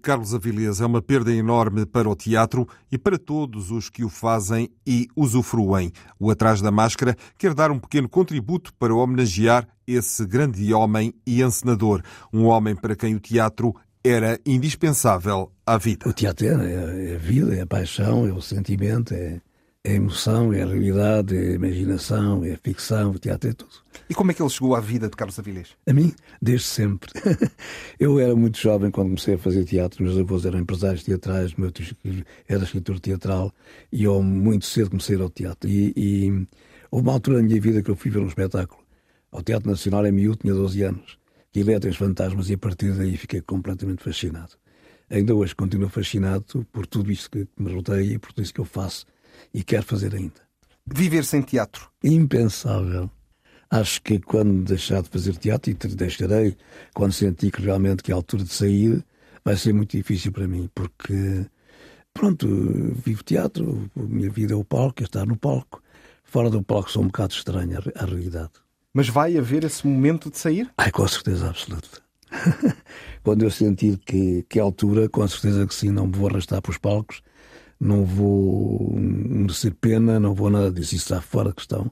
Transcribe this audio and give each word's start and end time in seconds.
Carlos 0.00 0.34
Avilés 0.34 0.80
é 0.80 0.86
uma 0.86 1.02
perda 1.02 1.32
enorme 1.32 1.84
para 1.84 2.08
o 2.08 2.16
teatro 2.16 2.66
e 2.90 2.98
para 2.98 3.18
todos 3.18 3.70
os 3.70 3.88
que 3.88 4.04
o 4.04 4.08
fazem 4.08 4.70
e 4.86 5.06
usufruem. 5.14 5.92
O 6.18 6.30
Atrás 6.30 6.60
da 6.60 6.70
Máscara 6.70 7.16
quer 7.38 7.54
dar 7.54 7.70
um 7.70 7.78
pequeno 7.78 8.08
contributo 8.08 8.72
para 8.78 8.94
homenagear 8.94 9.68
esse 9.86 10.24
grande 10.26 10.72
homem 10.72 11.12
e 11.26 11.42
encenador. 11.42 12.02
Um 12.32 12.46
homem 12.46 12.74
para 12.74 12.96
quem 12.96 13.14
o 13.14 13.20
teatro 13.20 13.74
era 14.02 14.40
indispensável 14.46 15.52
à 15.66 15.76
vida. 15.76 16.08
O 16.08 16.12
teatro 16.12 16.46
é, 16.46 17.12
é 17.12 17.14
a 17.14 17.18
vida, 17.18 17.54
é 17.54 17.60
a 17.60 17.66
paixão, 17.66 18.26
é 18.26 18.32
o 18.32 18.40
sentimento, 18.40 19.12
é, 19.12 19.40
é 19.82 19.92
a 19.92 19.94
emoção, 19.94 20.52
é 20.52 20.62
a 20.62 20.66
realidade, 20.66 21.34
é 21.34 21.40
a 21.40 21.52
imaginação, 21.52 22.44
é 22.44 22.52
a 22.52 22.58
ficção, 22.58 23.12
o 23.12 23.18
teatro 23.18 23.48
é 23.48 23.52
tudo. 23.54 23.72
E 24.10 24.14
como 24.14 24.30
é 24.30 24.34
que 24.34 24.42
ele 24.42 24.50
chegou 24.50 24.74
à 24.74 24.80
vida 24.80 25.08
de 25.08 25.16
Carlos 25.16 25.38
Avilés? 25.38 25.68
A 25.86 25.92
mim, 25.92 26.12
desde 26.40 26.66
sempre. 26.66 27.10
Eu 27.98 28.18
era 28.18 28.36
muito 28.36 28.58
jovem 28.58 28.90
quando 28.90 29.08
comecei 29.08 29.34
a 29.34 29.38
fazer 29.38 29.64
teatro, 29.64 30.02
meus 30.04 30.18
avós 30.18 30.44
eram 30.44 30.58
empresários 30.58 31.02
teatrais, 31.02 31.54
meu 31.54 31.70
tio 31.70 31.96
era 32.46 32.64
escritor 32.64 33.00
teatral 33.00 33.54
e 33.90 34.04
eu 34.04 34.22
muito 34.22 34.66
cedo 34.66 34.90
comecei 34.90 35.16
a 35.16 35.18
ir 35.18 35.22
ao 35.22 35.30
teatro. 35.30 35.70
E, 35.70 35.92
e 35.96 36.46
houve 36.90 37.06
uma 37.06 37.12
altura 37.12 37.38
na 37.38 37.44
minha 37.44 37.60
vida 37.60 37.82
que 37.82 37.90
eu 37.90 37.96
fui 37.96 38.10
ver 38.10 38.18
um 38.18 38.26
espetáculo 38.26 38.82
ao 39.32 39.42
Teatro 39.42 39.70
Nacional 39.70 40.06
em 40.06 40.12
miúdo, 40.12 40.38
tinha 40.38 40.52
12 40.52 40.82
anos, 40.82 41.18
que 41.52 41.60
ele 41.60 41.88
os 41.88 41.96
fantasmas 41.96 42.50
e 42.50 42.54
a 42.54 42.58
partir 42.58 42.92
daí 42.92 43.16
fiquei 43.16 43.40
completamente 43.40 44.02
fascinado. 44.02 44.52
Ainda 45.08 45.34
hoje 45.34 45.54
continuo 45.54 45.88
fascinado 45.88 46.66
por 46.72 46.86
tudo 46.86 47.10
isto 47.10 47.30
que 47.30 47.46
me 47.58 47.72
rodeia 47.72 48.14
e 48.14 48.18
por 48.18 48.32
tudo 48.32 48.44
isso 48.44 48.54
que 48.54 48.60
eu 48.60 48.64
faço 48.64 49.06
e 49.52 49.62
quero 49.62 49.84
fazer 49.84 50.14
ainda. 50.14 50.40
Viver 50.86 51.24
sem 51.24 51.42
teatro? 51.42 51.88
Impensável. 52.02 53.10
Acho 53.70 54.02
que 54.02 54.18
quando 54.18 54.64
deixar 54.64 55.02
de 55.02 55.08
fazer 55.08 55.36
teatro, 55.36 55.70
e 55.70 55.74
deixarei, 55.74 56.56
quando 56.92 57.12
sentir 57.12 57.52
que 57.52 57.62
realmente 57.62 58.02
que 58.02 58.10
é 58.10 58.14
a 58.14 58.16
altura 58.16 58.42
de 58.42 58.52
sair, 58.52 59.04
vai 59.44 59.56
ser 59.56 59.72
muito 59.72 59.96
difícil 59.96 60.32
para 60.32 60.48
mim, 60.48 60.68
porque, 60.74 61.46
pronto, 62.12 62.48
vivo 63.04 63.22
teatro, 63.22 63.88
a 63.96 64.02
minha 64.02 64.28
vida 64.28 64.54
é 64.54 64.56
o 64.56 64.64
palco, 64.64 65.02
é 65.02 65.04
estar 65.04 65.24
no 65.24 65.36
palco. 65.36 65.80
Fora 66.24 66.50
do 66.50 66.62
palco 66.62 66.90
sou 66.90 67.02
um 67.02 67.06
bocado 67.06 67.32
estranho 67.32 67.78
à 67.94 68.04
realidade. 68.04 68.52
Mas 68.92 69.08
vai 69.08 69.36
haver 69.36 69.64
esse 69.64 69.86
momento 69.86 70.30
de 70.30 70.38
sair? 70.38 70.68
Ai, 70.76 70.90
com 70.90 71.06
certeza 71.06 71.48
absoluta. 71.48 72.00
quando 73.22 73.42
eu 73.42 73.50
sentir 73.50 73.98
que, 73.98 74.44
que 74.48 74.58
é 74.58 74.62
a 74.62 74.64
altura, 74.64 75.08
com 75.08 75.26
certeza 75.26 75.66
que 75.66 75.74
sim, 75.74 75.90
não 75.90 76.06
me 76.06 76.16
vou 76.16 76.28
arrastar 76.28 76.60
para 76.60 76.70
os 76.70 76.78
palcos, 76.78 77.22
não 77.80 78.04
vou 78.04 78.92
merecer 78.94 79.74
pena, 79.74 80.20
não 80.20 80.34
vou 80.34 80.50
nada 80.50 80.70
disso, 80.70 80.94
isso 80.94 81.04
está 81.04 81.22
fora 81.22 81.48
de 81.48 81.56
questão. 81.56 81.90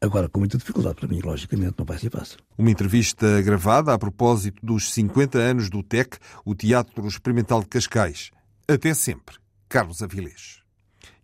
Agora, 0.00 0.28
com 0.28 0.40
muita 0.40 0.58
dificuldade 0.58 0.96
para 0.96 1.08
mim, 1.08 1.20
logicamente, 1.20 1.74
não 1.78 1.86
vai 1.86 1.96
ser 1.96 2.10
fácil. 2.10 2.38
Uma 2.58 2.70
entrevista 2.70 3.40
gravada 3.40 3.94
a 3.94 3.98
propósito 3.98 4.64
dos 4.64 4.92
50 4.92 5.38
anos 5.38 5.70
do 5.70 5.82
TEC, 5.82 6.18
o 6.44 6.54
Teatro 6.54 7.06
Experimental 7.06 7.60
de 7.62 7.68
Cascais. 7.68 8.30
Até 8.68 8.92
sempre, 8.94 9.36
Carlos 9.68 10.02
Avilés. 10.02 10.60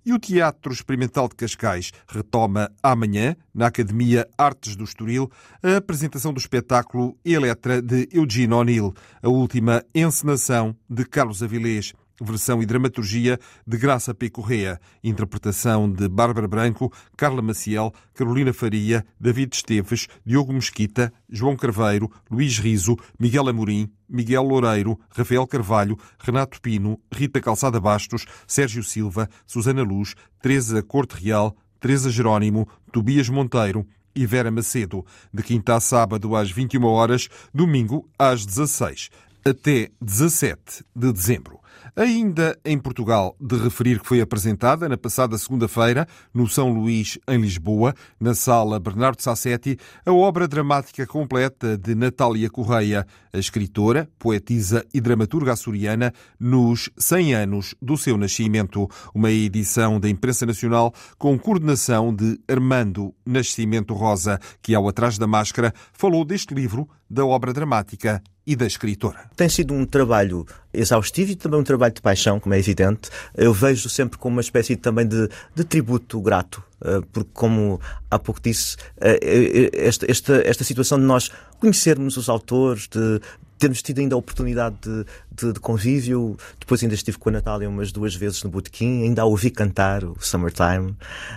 E 0.06 0.12
o 0.12 0.19
Teatro 0.19 0.72
Experimental 0.72 1.28
de 1.28 1.34
Cascais 1.34 1.90
retoma 2.06 2.70
amanhã, 2.80 3.36
na 3.52 3.66
Academia 3.66 4.28
Artes 4.38 4.76
do 4.76 4.84
Estoril, 4.84 5.28
a 5.62 5.76
apresentação 5.76 6.32
do 6.32 6.38
espetáculo 6.38 7.19
Eletra 7.25 7.82
de 7.82 8.08
Eugene 8.12 8.54
O'Neill, 8.54 8.94
a 9.20 9.28
última 9.28 9.84
encenação 9.94 10.75
de 10.88 11.04
Carlos 11.04 11.42
Avilés 11.42 11.92
versão 12.20 12.62
e 12.62 12.66
dramaturgia 12.66 13.38
de 13.66 13.76
Graça 13.76 14.14
P. 14.14 14.30
Correa, 14.30 14.80
interpretação 15.02 15.90
de 15.90 16.08
Bárbara 16.08 16.48
Branco, 16.48 16.92
Carla 17.16 17.42
Maciel, 17.42 17.92
Carolina 18.14 18.52
Faria, 18.52 19.04
David 19.20 19.54
Esteves, 19.54 20.08
Diogo 20.24 20.52
Mesquita, 20.52 21.12
João 21.28 21.56
Carveiro, 21.56 22.10
Luís 22.30 22.58
Riso, 22.58 22.96
Miguel 23.18 23.48
Amorim, 23.48 23.90
Miguel 24.08 24.42
Loureiro, 24.42 24.98
Rafael 25.10 25.46
Carvalho, 25.46 25.98
Renato 26.18 26.60
Pino, 26.60 27.00
Rita 27.12 27.40
Calçada 27.40 27.80
Bastos, 27.80 28.26
Sérgio 28.46 28.82
Silva, 28.82 29.28
Susana 29.46 29.82
Luz, 29.82 30.14
Teresa 30.40 30.82
Corte 30.82 31.22
Real, 31.22 31.56
Teresa 31.80 32.10
Jerónimo, 32.10 32.68
Tobias 32.92 33.28
Monteiro, 33.28 33.86
e 34.18 34.26
Vera 34.26 34.50
Macedo, 34.50 35.06
de 35.32 35.44
quinta 35.44 35.76
a 35.76 35.80
sábado 35.80 36.34
às 36.34 36.50
21 36.50 36.84
horas, 36.84 37.28
domingo 37.54 38.08
às 38.18 38.44
16, 38.44 39.10
até 39.44 39.90
17 40.02 40.84
de 40.94 41.12
dezembro. 41.12 41.60
Ainda 41.98 42.56
em 42.64 42.78
Portugal, 42.78 43.34
de 43.41 43.56
referir 43.56 43.98
que 43.98 44.06
foi 44.06 44.20
apresentada 44.20 44.88
na 44.88 44.97
passada 44.97 45.36
segunda-feira, 45.36 46.06
no 46.32 46.47
São 46.47 46.70
Luís, 46.70 47.19
em 47.26 47.41
Lisboa, 47.41 47.92
na 48.20 48.36
sala 48.36 48.78
Bernardo 48.78 49.20
Sassetti, 49.20 49.76
a 50.06 50.12
obra 50.12 50.47
dramática 50.47 51.04
completa 51.04 51.76
de 51.76 51.97
Natália 51.97 52.48
Correia, 52.48 53.04
a 53.32 53.38
escritora, 53.38 54.08
poetisa 54.16 54.87
e 54.94 55.00
dramaturga 55.00 55.54
açoriana, 55.54 56.14
nos 56.38 56.88
100 56.97 57.34
anos 57.34 57.75
do 57.82 57.97
seu 57.97 58.16
nascimento. 58.16 58.88
Uma 59.12 59.32
edição 59.32 59.98
da 59.98 60.08
Imprensa 60.08 60.47
Nacional 60.47 60.94
com 61.19 61.37
coordenação 61.37 62.14
de 62.14 62.38
Armando 62.47 63.12
Nascimento 63.26 63.92
Rosa, 63.92 64.38
que, 64.62 64.72
ao 64.72 64.87
Atrás 64.87 65.19
da 65.19 65.26
Máscara, 65.26 65.75
falou 65.92 66.25
deste 66.25 66.54
livro, 66.54 66.88
da 67.10 67.26
obra 67.26 67.53
dramática 67.53 68.22
e 68.48 68.56
da 68.56 68.66
escritora. 68.66 69.28
Tem 69.36 69.47
sido 69.47 69.75
um 69.75 69.84
trabalho 69.84 70.47
exaustivo 70.72 71.32
e 71.32 71.36
também 71.36 71.60
um 71.60 71.62
trabalho 71.62 71.92
de 71.92 72.00
paixão, 72.00 72.41
como 72.41 72.54
é 72.54 72.59
evidente. 72.59 73.10
Eu 73.36 73.53
vejo 73.53 73.91
sempre 73.91 74.16
como 74.16 74.36
uma 74.36 74.41
espécie 74.41 74.75
também 74.75 75.06
de, 75.06 75.28
de 75.54 75.64
tributo 75.64 76.19
grato, 76.19 76.64
eh, 76.82 77.03
porque, 77.12 77.28
como 77.34 77.78
há 78.10 78.19
pouco 78.19 78.41
disse, 78.41 78.78
eh, 79.03 79.19
eh, 79.22 79.70
esta, 79.75 80.10
esta, 80.10 80.42
esta 80.48 80.64
situação 80.64 80.98
de 80.98 81.04
nós 81.04 81.31
conhecermos 81.60 82.16
os 82.16 82.31
autores, 82.31 82.88
de 82.88 83.20
termos 83.58 83.82
tido 83.82 83.98
ainda 83.98 84.14
a 84.14 84.19
oportunidade 84.19 84.76
de, 84.81 85.04
de, 85.31 85.53
de, 85.53 85.60
convívio. 85.60 86.34
Depois 86.58 86.82
ainda 86.82 86.94
estive 86.94 87.19
com 87.19 87.28
a 87.28 87.32
Natália 87.32 87.69
umas 87.69 87.92
duas 87.92 88.14
vezes 88.14 88.42
no 88.42 88.48
Botequim, 88.48 89.03
ainda 89.03 89.20
a 89.20 89.25
ouvi 89.26 89.50
cantar 89.50 90.03
o 90.04 90.16
Summertime. 90.20 90.97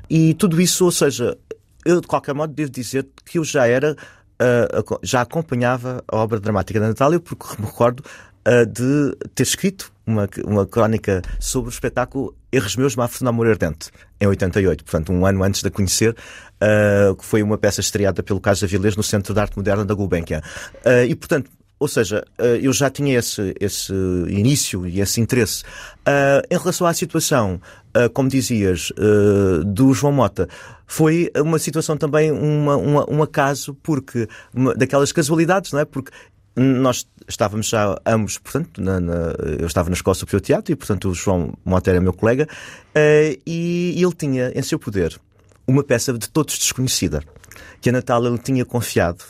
E 0.10 0.34
tudo 0.36 0.62
isso, 0.62 0.86
ou 0.86 0.92
seja, 0.92 1.38
eu 1.84 2.00
de 2.00 2.08
qualquer 2.08 2.34
modo 2.34 2.54
devo 2.54 2.72
dizer 2.72 3.06
que 3.26 3.38
eu 3.38 3.44
já 3.44 3.68
era 3.68 3.98
uh, 4.42 5.00
já 5.04 5.22
acompanhava 5.22 6.04
a 6.08 6.18
obra 6.18 6.40
dramática 6.40 6.80
da 6.80 6.88
Natália, 6.88 7.20
porque 7.20 7.46
me 7.60 7.68
recordo 7.68 8.02
uh, 8.48 8.66
de 8.66 9.16
ter 9.36 9.44
escrito 9.44 9.92
uma, 10.06 10.28
uma 10.46 10.66
crónica 10.66 11.22
sobre 11.40 11.70
o 11.70 11.74
espetáculo 11.74 12.36
Erros 12.52 12.76
Meus, 12.76 12.96
Mafra 12.96 13.20
de 13.20 13.28
Amor 13.28 13.48
Ardente, 13.48 13.90
em 14.20 14.28
88, 14.28 14.84
portanto, 14.84 15.12
um 15.14 15.26
ano 15.26 15.44
antes 15.44 15.62
de 15.62 15.68
a 15.68 15.72
conhecer, 15.72 16.12
uh, 16.12 17.16
que 17.16 17.24
foi 17.24 17.42
uma 17.42 17.58
peça 17.58 17.80
estreada 17.80 18.22
pelo 18.22 18.42
Casa 18.42 18.66
Avilés 18.66 18.96
no 18.96 19.04
Centro 19.04 19.34
de 19.34 19.40
Arte 19.40 19.56
Moderna 19.56 19.86
da 19.86 19.94
Gulbenkian. 19.94 20.42
Uh, 20.86 21.06
e, 21.08 21.16
portanto, 21.16 21.50
ou 21.82 21.88
seja, 21.88 22.24
eu 22.62 22.72
já 22.72 22.92
tinha 22.92 23.18
esse, 23.18 23.56
esse 23.60 23.92
início 24.30 24.86
e 24.86 25.02
esse 25.02 25.20
interesse. 25.20 25.64
Em 26.48 26.56
relação 26.56 26.86
à 26.86 26.94
situação, 26.94 27.60
como 28.14 28.30
dizias, 28.30 28.92
do 29.66 29.92
João 29.92 30.14
Mota, 30.14 30.48
foi 30.86 31.32
uma 31.36 31.58
situação 31.58 31.98
também, 31.98 32.32
uma, 32.32 32.78
uma, 32.78 33.10
um 33.10 33.24
acaso, 33.24 33.74
porque 33.82 34.28
uma, 34.54 34.76
daquelas 34.76 35.12
casualidades, 35.12 35.72
não 35.72 35.80
é? 35.80 35.86
Porque 35.86 36.12
nós 36.56 37.08
estávamos 37.28 37.68
já 37.68 38.00
ambos, 38.06 38.38
portanto, 38.38 38.80
na, 38.80 39.00
na, 39.00 39.34
eu 39.60 39.66
estava 39.66 39.90
na 39.90 39.96
Escola 39.96 40.14
Superior 40.14 40.42
de 40.42 40.46
Teatro 40.46 40.72
e, 40.72 40.76
portanto, 40.76 41.10
o 41.10 41.16
João 41.16 41.52
Monteiro 41.66 41.98
é 41.98 42.00
meu 42.00 42.14
colega, 42.14 42.48
e, 43.48 43.96
ele 43.98 44.14
tinha 44.14 44.52
em 44.54 44.62
seu 44.62 44.78
poder 44.78 45.20
uma 45.66 45.84
peça 45.84 46.14
de 46.14 46.30
todos 46.30 46.60
desconhecida, 46.60 47.24
que 47.82 47.90
a 47.90 47.92
Natália 47.92 48.30
lhe 48.30 48.38
tinha 48.38 48.64
confiado 48.64 49.24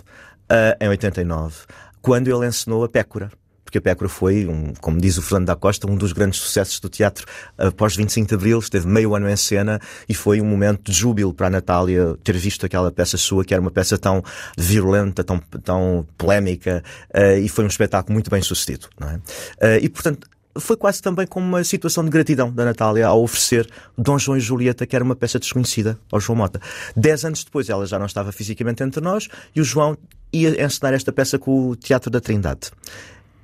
em 0.80 0.90
89, 0.90 1.56
quando 2.02 2.28
ele 2.28 2.48
ensinou 2.48 2.84
a 2.84 2.90
Pécora 2.90 3.32
porque 3.72 3.78
a 3.78 3.82
Pécora 3.82 4.10
foi, 4.10 4.46
um, 4.48 4.74
como 4.82 5.00
diz 5.00 5.18
o 5.18 5.22
Fernando 5.22 5.48
da 5.48 5.56
Costa, 5.56 5.90
um 5.90 5.96
dos 5.96 6.12
grandes 6.12 6.42
sucessos 6.42 6.78
do 6.82 6.90
teatro 6.90 7.26
após 7.58 7.96
25 7.96 8.28
de 8.28 8.36
Abril, 8.36 8.60
esteve 8.60 8.86
meio 8.86 9.16
ano 9.16 9.30
em 9.30 9.36
cena 9.38 9.80
e 10.10 10.14
foi 10.14 10.42
um 10.42 10.46
momento 10.46 10.92
de 10.92 10.98
júbilo 10.98 11.34
para 11.34 11.48
a 11.48 11.50
Natália 11.50 12.18
ter 12.22 12.36
visto 12.36 12.66
aquela 12.66 12.92
peça 12.92 13.16
sua, 13.16 13.46
que 13.46 13.54
era 13.54 13.62
uma 13.62 13.72
peça 13.72 13.98
tão 13.98 14.22
virulenta, 14.58 15.24
tão, 15.24 15.40
tão 15.64 16.06
polémica, 16.18 16.84
uh, 17.16 17.40
e 17.40 17.48
foi 17.48 17.64
um 17.64 17.70
espetáculo 17.70 18.12
muito 18.14 18.30
bem 18.30 18.42
sucedido. 18.42 18.90
Não 19.00 19.10
é? 19.10 19.16
Uh, 19.16 19.80
e, 19.82 19.88
portanto, 19.88 20.28
foi 20.60 20.76
quase 20.78 21.02
também 21.02 21.26
como 21.26 21.46
uma 21.46 21.64
situação 21.64 22.04
de 22.04 22.10
gratidão 22.10 22.52
da 22.52 22.66
Natália 22.66 23.08
ao 23.08 23.24
oferecer 23.24 23.70
Dom 23.98 24.18
João 24.18 24.38
e 24.38 24.42
Julieta, 24.42 24.86
que 24.86 24.96
era 24.96 25.04
uma 25.04 25.16
peça 25.16 25.40
desconhecida, 25.40 26.00
ao 26.12 26.20
João 26.20 26.38
Mota. 26.38 26.62
Dez 26.96 27.24
anos 27.26 27.44
depois 27.44 27.70
ela 27.70 27.86
já 27.86 27.98
não 27.98 28.06
estava 28.06 28.32
fisicamente 28.32 28.84
entre 28.84 29.02
nós 29.02 29.28
e 29.56 29.62
o 29.62 29.64
João 29.64 29.98
ia 30.34 30.64
encenar 30.64 30.94
esta 30.94 31.12
peça 31.12 31.38
com 31.38 31.70
o 31.70 31.76
Teatro 31.76 32.10
da 32.10 32.20
Trindade. 32.20 32.72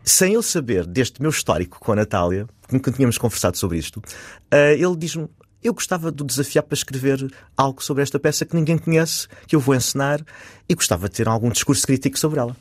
Sem 0.04 0.34
ele 0.34 0.44
saber 0.44 0.86
deste 0.86 1.22
meu 1.22 1.32
histórico 1.32 1.80
com 1.80 1.92
a 1.92 1.96
Natália, 1.96 2.48
nunca 2.72 2.92
tínhamos 2.92 3.18
conversado 3.18 3.58
sobre 3.58 3.78
isto, 3.78 4.02
eh, 4.50 4.76
ele 4.76 4.96
diz-me: 4.96 5.28
Eu 5.62 5.74
gostava 5.74 6.14
de 6.14 6.24
desafiar 6.24 6.64
para 6.64 6.76
escrever 6.76 7.30
algo 7.58 7.84
sobre 7.84 8.04
esta 8.04 8.18
peça 8.18 8.46
que 8.46 8.56
ninguém 8.56 8.78
conhece, 8.78 9.28
que 9.46 9.54
eu 9.54 9.60
vou 9.60 9.76
encenar, 9.76 10.22
e 10.70 10.74
gostava 10.76 11.10
de 11.10 11.16
ter 11.16 11.28
algum 11.28 11.50
discurso 11.50 11.86
crítico 11.86 12.18
sobre 12.18 12.40
ela. 12.40 12.56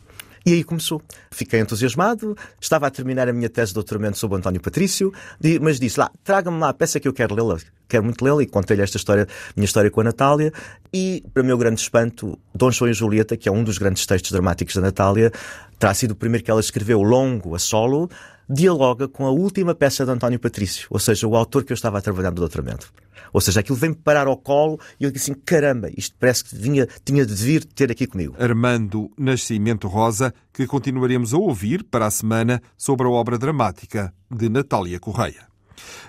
E 0.47 0.53
aí 0.53 0.63
começou. 0.63 1.03
Fiquei 1.29 1.59
entusiasmado, 1.59 2.37
estava 2.61 2.87
a 2.87 2.91
terminar 2.91 3.29
a 3.29 3.33
minha 3.33 3.49
tese 3.49 3.71
de 3.71 3.75
doutoramento 3.75 4.17
sobre 4.17 4.39
António 4.39 4.61
Patrício, 4.61 5.13
mas 5.61 5.81
disse 5.81 5.99
lá, 5.99 6.09
traga-me 6.23 6.61
lá 6.61 6.69
a 6.69 6.73
peça 6.73 7.01
que 7.01 7.09
eu 7.09 7.13
quero 7.13 7.35
lê-la. 7.35 7.59
Quero 7.89 8.05
muito 8.05 8.25
lê-la 8.25 8.45
e 8.45 8.47
contei-lhe 8.47 8.81
esta 8.81 8.97
história, 8.97 9.27
minha 9.57 9.65
história 9.65 9.91
com 9.91 10.01
a 10.01 10.05
Natália. 10.05 10.53
E, 10.95 11.25
para 11.35 11.43
meu 11.43 11.59
grande 11.59 11.81
espanto, 11.81 12.39
Dom 12.55 12.71
João 12.71 12.89
e 12.89 12.95
Julieta, 12.95 13.37
que 13.37 13.49
é 13.49 13.53
um 13.53 13.65
dos 13.65 13.77
grandes 13.77 14.07
textos 14.07 14.31
dramáticos 14.31 14.77
da 14.77 14.83
Natália, 14.83 15.33
terá 15.81 15.93
sido 15.93 16.13
o 16.13 16.15
primeiro 16.15 16.45
que 16.45 16.51
ela 16.51 16.61
escreveu 16.61 17.03
longo, 17.03 17.57
a 17.57 17.59
solo, 17.59 18.09
dialoga 18.49 19.09
com 19.09 19.27
a 19.27 19.31
última 19.31 19.75
peça 19.75 20.05
de 20.05 20.11
António 20.11 20.39
Patrício, 20.39 20.87
ou 20.91 20.99
seja, 20.99 21.27
o 21.27 21.37
autor 21.37 21.65
que 21.65 21.73
eu 21.73 21.75
estava 21.75 21.99
a 21.99 22.03
trabalhar 22.03 22.31
no 22.31 22.37
doutoramento. 22.37 22.93
Ou 23.33 23.41
seja, 23.41 23.61
aquilo 23.61 23.77
vem-me 23.77 23.97
parar 23.97 24.27
ao 24.27 24.37
colo 24.37 24.79
e 25.01 25.05
eu 25.05 25.11
disse 25.11 25.31
assim: 25.31 25.41
caramba, 25.45 25.91
isto 25.97 26.15
parece 26.19 26.45
que 26.45 26.57
vinha, 26.57 26.87
tinha 27.05 27.27
de 27.27 27.35
vir 27.35 27.65
ter 27.65 27.91
aqui 27.91 28.07
comigo. 28.07 28.37
Armando 28.39 29.11
Nascimento 29.19 29.89
Rosa, 29.89 30.33
que 30.53 30.67
continuaremos 30.67 31.35
a 31.35 31.39
ouvir 31.39 31.85
para 31.85 32.07
a 32.07 32.11
semana 32.11 32.63
sobre 32.77 33.07
a 33.07 33.11
obra 33.11 33.37
dramática 33.39 34.13
de 34.31 34.49
Natália 34.49 34.99
Correia. 35.01 35.47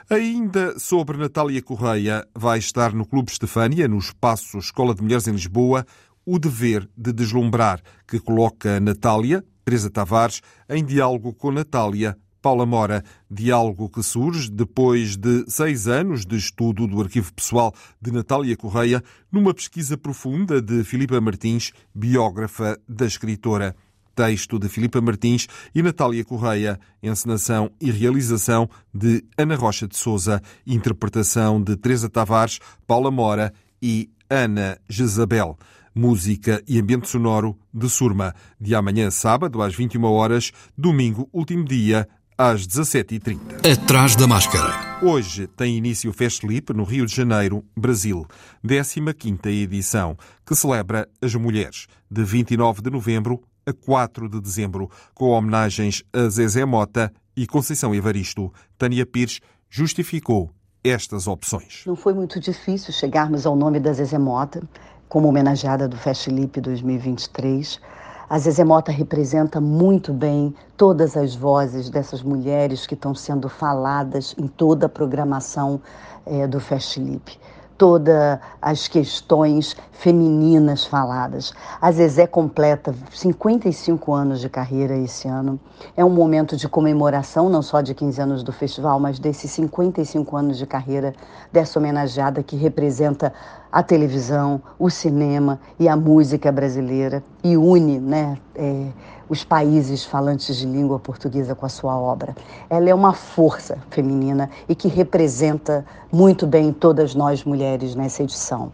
Ainda 0.09 0.79
sobre 0.79 1.17
Natália 1.17 1.61
Correia, 1.61 2.25
vai 2.33 2.59
estar 2.59 2.93
no 2.93 3.05
Clube 3.05 3.31
Estefânia, 3.31 3.87
no 3.87 3.97
espaço 3.97 4.57
Escola 4.57 4.95
de 4.95 5.01
Mulheres 5.01 5.27
em 5.27 5.31
Lisboa, 5.31 5.85
o 6.25 6.39
dever 6.39 6.87
de 6.95 7.11
deslumbrar, 7.11 7.81
que 8.07 8.19
coloca 8.19 8.79
Natália, 8.79 9.43
Teresa 9.65 9.89
Tavares, 9.89 10.41
em 10.69 10.83
diálogo 10.83 11.33
com 11.33 11.51
Natália 11.51 12.17
Paula 12.47 12.65
Mora, 12.65 13.03
diálogo 13.29 13.89
que 13.89 14.01
surge 14.01 14.49
depois 14.49 15.17
de 15.17 15.43
seis 15.49 15.85
anos 15.85 16.25
de 16.25 16.37
estudo 16.37 16.87
do 16.87 17.01
arquivo 17.01 17.33
pessoal 17.33 17.75
de 18.01 18.09
Natália 18.09 18.55
Correia, 18.55 19.03
numa 19.29 19.53
pesquisa 19.53 19.97
profunda 19.97 20.61
de 20.61 20.81
Filipa 20.85 21.19
Martins, 21.19 21.73
biógrafa 21.93 22.79
da 22.87 23.05
escritora. 23.05 23.75
Texto 24.15 24.57
de 24.57 24.69
Filipa 24.69 25.01
Martins 25.01 25.45
e 25.75 25.83
Natália 25.83 26.23
Correia, 26.23 26.79
encenação 27.03 27.69
e 27.81 27.91
realização 27.91 28.69
de 28.93 29.25
Ana 29.37 29.57
Rocha 29.57 29.85
de 29.85 29.97
Souza, 29.97 30.41
interpretação 30.65 31.61
de 31.61 31.75
Teresa 31.75 32.09
Tavares, 32.09 32.59
Paula 32.87 33.11
Mora 33.11 33.53
e 33.81 34.09
Ana 34.29 34.79
Jezabel 34.89 35.57
música 35.97 36.63
e 36.67 36.79
ambiente 36.79 37.09
sonoro 37.09 37.57
de 37.73 37.89
Surma, 37.89 38.35
de 38.61 38.75
amanhã 38.75 39.09
sábado 39.09 39.63
às 39.63 39.73
21 39.73 40.03
horas, 40.03 40.51
domingo 40.77 41.27
último 41.33 41.65
dia 41.65 42.07
às 42.37 42.67
17h30. 42.67 43.39
Atrás 43.65 44.15
da 44.15 44.27
máscara. 44.27 45.01
Hoje 45.01 45.47
tem 45.47 45.75
início 45.75 46.11
o 46.11 46.13
Festlip 46.13 46.71
no 46.71 46.83
Rio 46.83 47.05
de 47.05 47.15
Janeiro, 47.15 47.65
Brasil, 47.75 48.27
15ª 48.63 49.47
edição, 49.47 50.15
que 50.45 50.55
celebra 50.55 51.09
as 51.19 51.33
mulheres, 51.33 51.87
de 52.09 52.23
29 52.23 52.83
de 52.83 52.91
novembro 52.91 53.41
a 53.65 53.73
4 53.73 54.29
de 54.29 54.39
dezembro, 54.39 54.89
com 55.15 55.29
homenagens 55.29 56.03
a 56.13 56.29
Zezé 56.29 56.63
Mota 56.63 57.11
e 57.35 57.47
Conceição 57.47 57.93
Evaristo. 57.95 58.53
Tânia 58.77 59.05
Pires 59.05 59.39
justificou 59.67 60.51
estas 60.83 61.27
opções. 61.27 61.83
Não 61.87 61.95
foi 61.95 62.13
muito 62.13 62.39
difícil 62.39 62.93
chegarmos 62.93 63.47
ao 63.47 63.55
nome 63.55 63.79
da 63.79 63.91
Zezé 63.91 64.19
Mota 64.19 64.61
como 65.09 65.27
homenageada 65.27 65.87
do 65.87 65.97
Festlip 65.97 66.61
2023 66.61 67.79
a 68.29 68.37
Zezé 68.37 68.63
Mota 68.63 68.91
representa 68.91 69.61
muito 69.61 70.11
bem 70.11 70.53
todas 70.75 71.15
as 71.15 71.33
vozes 71.33 71.89
dessas 71.89 72.21
mulheres 72.21 72.85
que 72.85 72.93
estão 72.93 73.15
sendo 73.15 73.47
faladas 73.47 74.35
em 74.37 74.47
toda 74.47 74.87
a 74.87 74.89
programação 74.89 75.81
é, 76.25 76.45
do 76.45 76.59
Festlip 76.59 77.39
todas 77.77 78.39
as 78.61 78.87
questões 78.87 79.75
femininas 79.91 80.85
faladas. 80.85 81.53
A 81.79 81.91
Zezé 81.91 82.25
completa 82.25 82.93
55 83.11 84.13
anos 84.13 84.39
de 84.39 84.49
carreira 84.49 84.97
esse 84.97 85.27
ano. 85.27 85.59
É 85.95 86.03
um 86.03 86.09
momento 86.09 86.57
de 86.57 86.67
comemoração, 86.67 87.49
não 87.49 87.61
só 87.61 87.81
de 87.81 87.93
15 87.93 88.21
anos 88.21 88.43
do 88.43 88.51
festival, 88.51 88.99
mas 88.99 89.19
desses 89.19 89.51
55 89.51 90.35
anos 90.35 90.57
de 90.57 90.65
carreira 90.65 91.13
dessa 91.51 91.79
homenageada 91.79 92.41
que 92.41 92.55
representa 92.55 93.33
a 93.71 93.83
televisão, 93.83 94.61
o 94.79 94.89
cinema 94.89 95.59
e 95.79 95.87
a 95.87 95.95
música 95.95 96.51
brasileira 96.51 97.23
e 97.43 97.57
une, 97.57 97.99
né? 97.99 98.37
É, 98.55 98.87
os 99.29 99.43
países 99.43 100.03
falantes 100.03 100.57
de 100.57 100.65
língua 100.65 100.99
portuguesa 100.99 101.55
com 101.55 101.65
a 101.65 101.69
sua 101.69 101.97
obra. 101.97 102.35
Ela 102.69 102.89
é 102.89 102.93
uma 102.93 103.13
força 103.13 103.77
feminina 103.89 104.49
e 104.67 104.75
que 104.75 104.87
representa 104.87 105.85
muito 106.11 106.47
bem 106.47 106.71
todas 106.71 107.13
nós 107.13 107.43
mulheres 107.43 107.95
nessa 107.95 108.23
edição. 108.23 108.71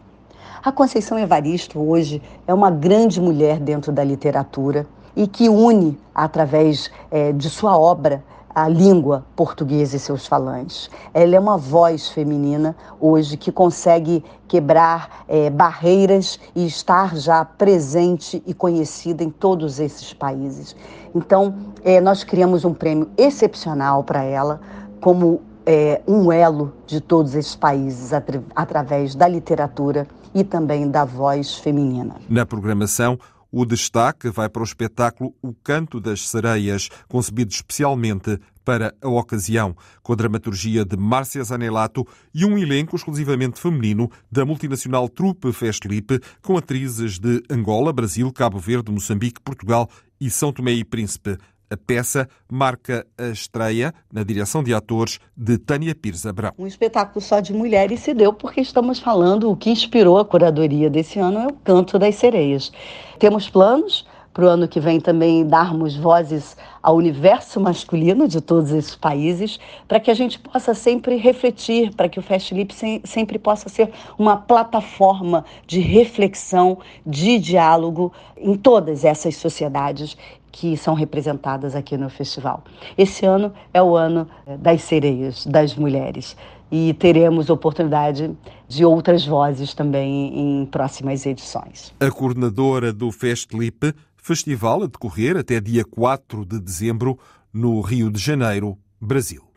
A 0.63 0.71
Conceição 0.71 1.19
Evaristo 1.19 1.79
hoje 1.79 2.21
é 2.47 2.53
uma 2.53 2.71
grande 2.71 3.19
mulher 3.19 3.59
dentro 3.59 3.91
da 3.91 4.03
literatura 4.03 4.87
e 5.15 5.27
que 5.27 5.49
une, 5.49 5.99
através 6.15 6.89
é, 7.11 7.31
de 7.31 7.49
sua 7.49 7.77
obra, 7.77 8.23
a 8.53 8.67
língua 8.67 9.25
portuguesa 9.35 9.95
e 9.95 9.99
seus 9.99 10.27
falantes. 10.27 10.89
Ela 11.13 11.35
é 11.35 11.39
uma 11.39 11.57
voz 11.57 12.09
feminina 12.09 12.75
hoje 12.99 13.37
que 13.37 13.51
consegue 13.51 14.23
quebrar 14.47 15.23
é, 15.27 15.49
barreiras 15.49 16.39
e 16.55 16.65
estar 16.65 17.15
já 17.15 17.43
presente 17.43 18.43
e 18.45 18.53
conhecida 18.53 19.23
em 19.23 19.29
todos 19.29 19.79
esses 19.79 20.13
países. 20.13 20.75
Então, 21.15 21.55
é, 21.83 21.99
nós 21.99 22.23
criamos 22.23 22.63
um 22.63 22.73
prêmio 22.73 23.09
excepcional 23.17 24.03
para 24.03 24.23
ela, 24.23 24.61
como 25.01 25.41
é, 25.65 26.01
um 26.07 26.31
elo 26.31 26.73
de 26.85 26.99
todos 27.01 27.35
esses 27.35 27.55
países 27.55 28.13
atra 28.13 28.43
através 28.55 29.15
da 29.15 29.27
literatura 29.27 30.07
e 30.33 30.43
também 30.43 30.89
da 30.89 31.05
voz 31.05 31.55
feminina. 31.55 32.15
Na 32.27 32.45
programação, 32.45 33.17
o 33.55 33.65
destaque 33.65 34.31
vai 34.31 34.49
para 34.49 34.63
o 34.63 34.65
espetáculo 34.65 35.35
O 35.39 35.53
Canto 35.53 35.99
das 35.99 36.27
Sereias, 36.27 36.89
concebido 37.07 37.51
especialmente 37.51 38.39
para 38.65 38.95
a 38.99 39.07
ocasião, 39.07 39.75
com 40.01 40.13
a 40.13 40.15
dramaturgia 40.15 40.83
de 40.83 40.97
Márcia 40.97 41.43
Zanelato 41.43 42.07
e 42.33 42.45
um 42.45 42.57
elenco 42.57 42.95
exclusivamente 42.95 43.61
feminino 43.61 44.09
da 44.31 44.43
multinacional 44.43 45.07
Trupe 45.07 45.53
Festlip, 45.53 46.19
com 46.41 46.57
atrizes 46.57 47.19
de 47.19 47.43
Angola, 47.47 47.93
Brasil, 47.93 48.31
Cabo 48.33 48.57
Verde, 48.57 48.91
Moçambique, 48.91 49.39
Portugal 49.39 49.87
e 50.19 50.31
São 50.31 50.51
Tomé 50.51 50.71
e 50.71 50.83
Príncipe. 50.83 51.37
A 51.73 51.77
peça 51.77 52.29
marca 52.51 53.03
a 53.17 53.29
estreia 53.29 53.95
na 54.13 54.23
direção 54.23 54.63
de 54.63 54.75
atores 54.75 55.19
de 55.35 55.57
Tânia 55.57 55.95
Pires 55.95 56.23
Abrão. 56.23 56.51
Um 56.55 56.67
espetáculo 56.67 57.19
só 57.19 57.39
de 57.39 57.51
mulheres 57.51 58.01
se 58.01 58.13
deu 58.13 58.31
porque 58.31 58.61
estamos 58.61 58.99
falando 58.99 59.49
o 59.49 59.57
que 59.57 59.71
inspirou 59.71 60.19
a 60.19 60.25
curadoria 60.25 60.87
desse 60.87 61.17
ano 61.17 61.39
é 61.39 61.47
o 61.47 61.53
Canto 61.63 61.97
das 61.97 62.13
Sereias. 62.13 62.71
Temos 63.17 63.49
planos 63.49 64.05
para 64.31 64.45
o 64.45 64.47
ano 64.47 64.67
que 64.67 64.79
vem 64.79 64.99
também 64.99 65.47
darmos 65.47 65.95
vozes 65.95 66.55
ao 66.81 66.95
universo 66.95 67.59
masculino 67.59 68.27
de 68.27 68.39
todos 68.39 68.71
esses 68.71 68.95
países, 68.95 69.59
para 69.87 69.99
que 69.99 70.11
a 70.11 70.13
gente 70.13 70.39
possa 70.39 70.73
sempre 70.73 71.15
refletir, 71.15 71.95
para 71.95 72.09
que 72.09 72.19
o 72.19 72.21
Festlip 72.21 72.71
sempre 73.03 73.39
possa 73.39 73.67
ser 73.69 73.91
uma 74.17 74.37
plataforma 74.37 75.43
de 75.65 75.79
reflexão, 75.79 76.77
de 77.05 77.39
diálogo 77.39 78.11
em 78.37 78.55
todas 78.55 79.05
essas 79.05 79.35
sociedades 79.35 80.17
que 80.53 80.77
são 80.77 80.93
representadas 80.93 81.75
aqui 81.75 81.97
no 81.97 82.09
festival. 82.11 82.63
Esse 82.95 83.25
ano 83.25 83.51
é 83.73 83.81
o 83.81 83.95
ano 83.95 84.27
eh, 84.45 84.55
das 84.55 84.83
sereias, 84.83 85.47
das 85.47 85.75
mulheres. 85.75 86.37
E 86.71 86.93
teremos 86.93 87.49
oportunidade 87.49 88.31
de 88.67 88.85
outras 88.85 89.25
vozes 89.25 89.73
também 89.73 90.61
em 90.61 90.65
próximas 90.67 91.25
edições. 91.25 91.91
A 91.99 92.09
coordenadora 92.09 92.93
do 92.93 93.11
Festlip, 93.11 93.93
festival 94.15 94.83
a 94.83 94.87
decorrer 94.87 95.35
até 95.35 95.59
dia 95.59 95.83
4 95.83 96.45
de 96.45 96.59
dezembro 96.59 97.17
no 97.51 97.81
Rio 97.81 98.11
de 98.11 98.19
Janeiro, 98.19 98.77
Brasil. 99.01 99.52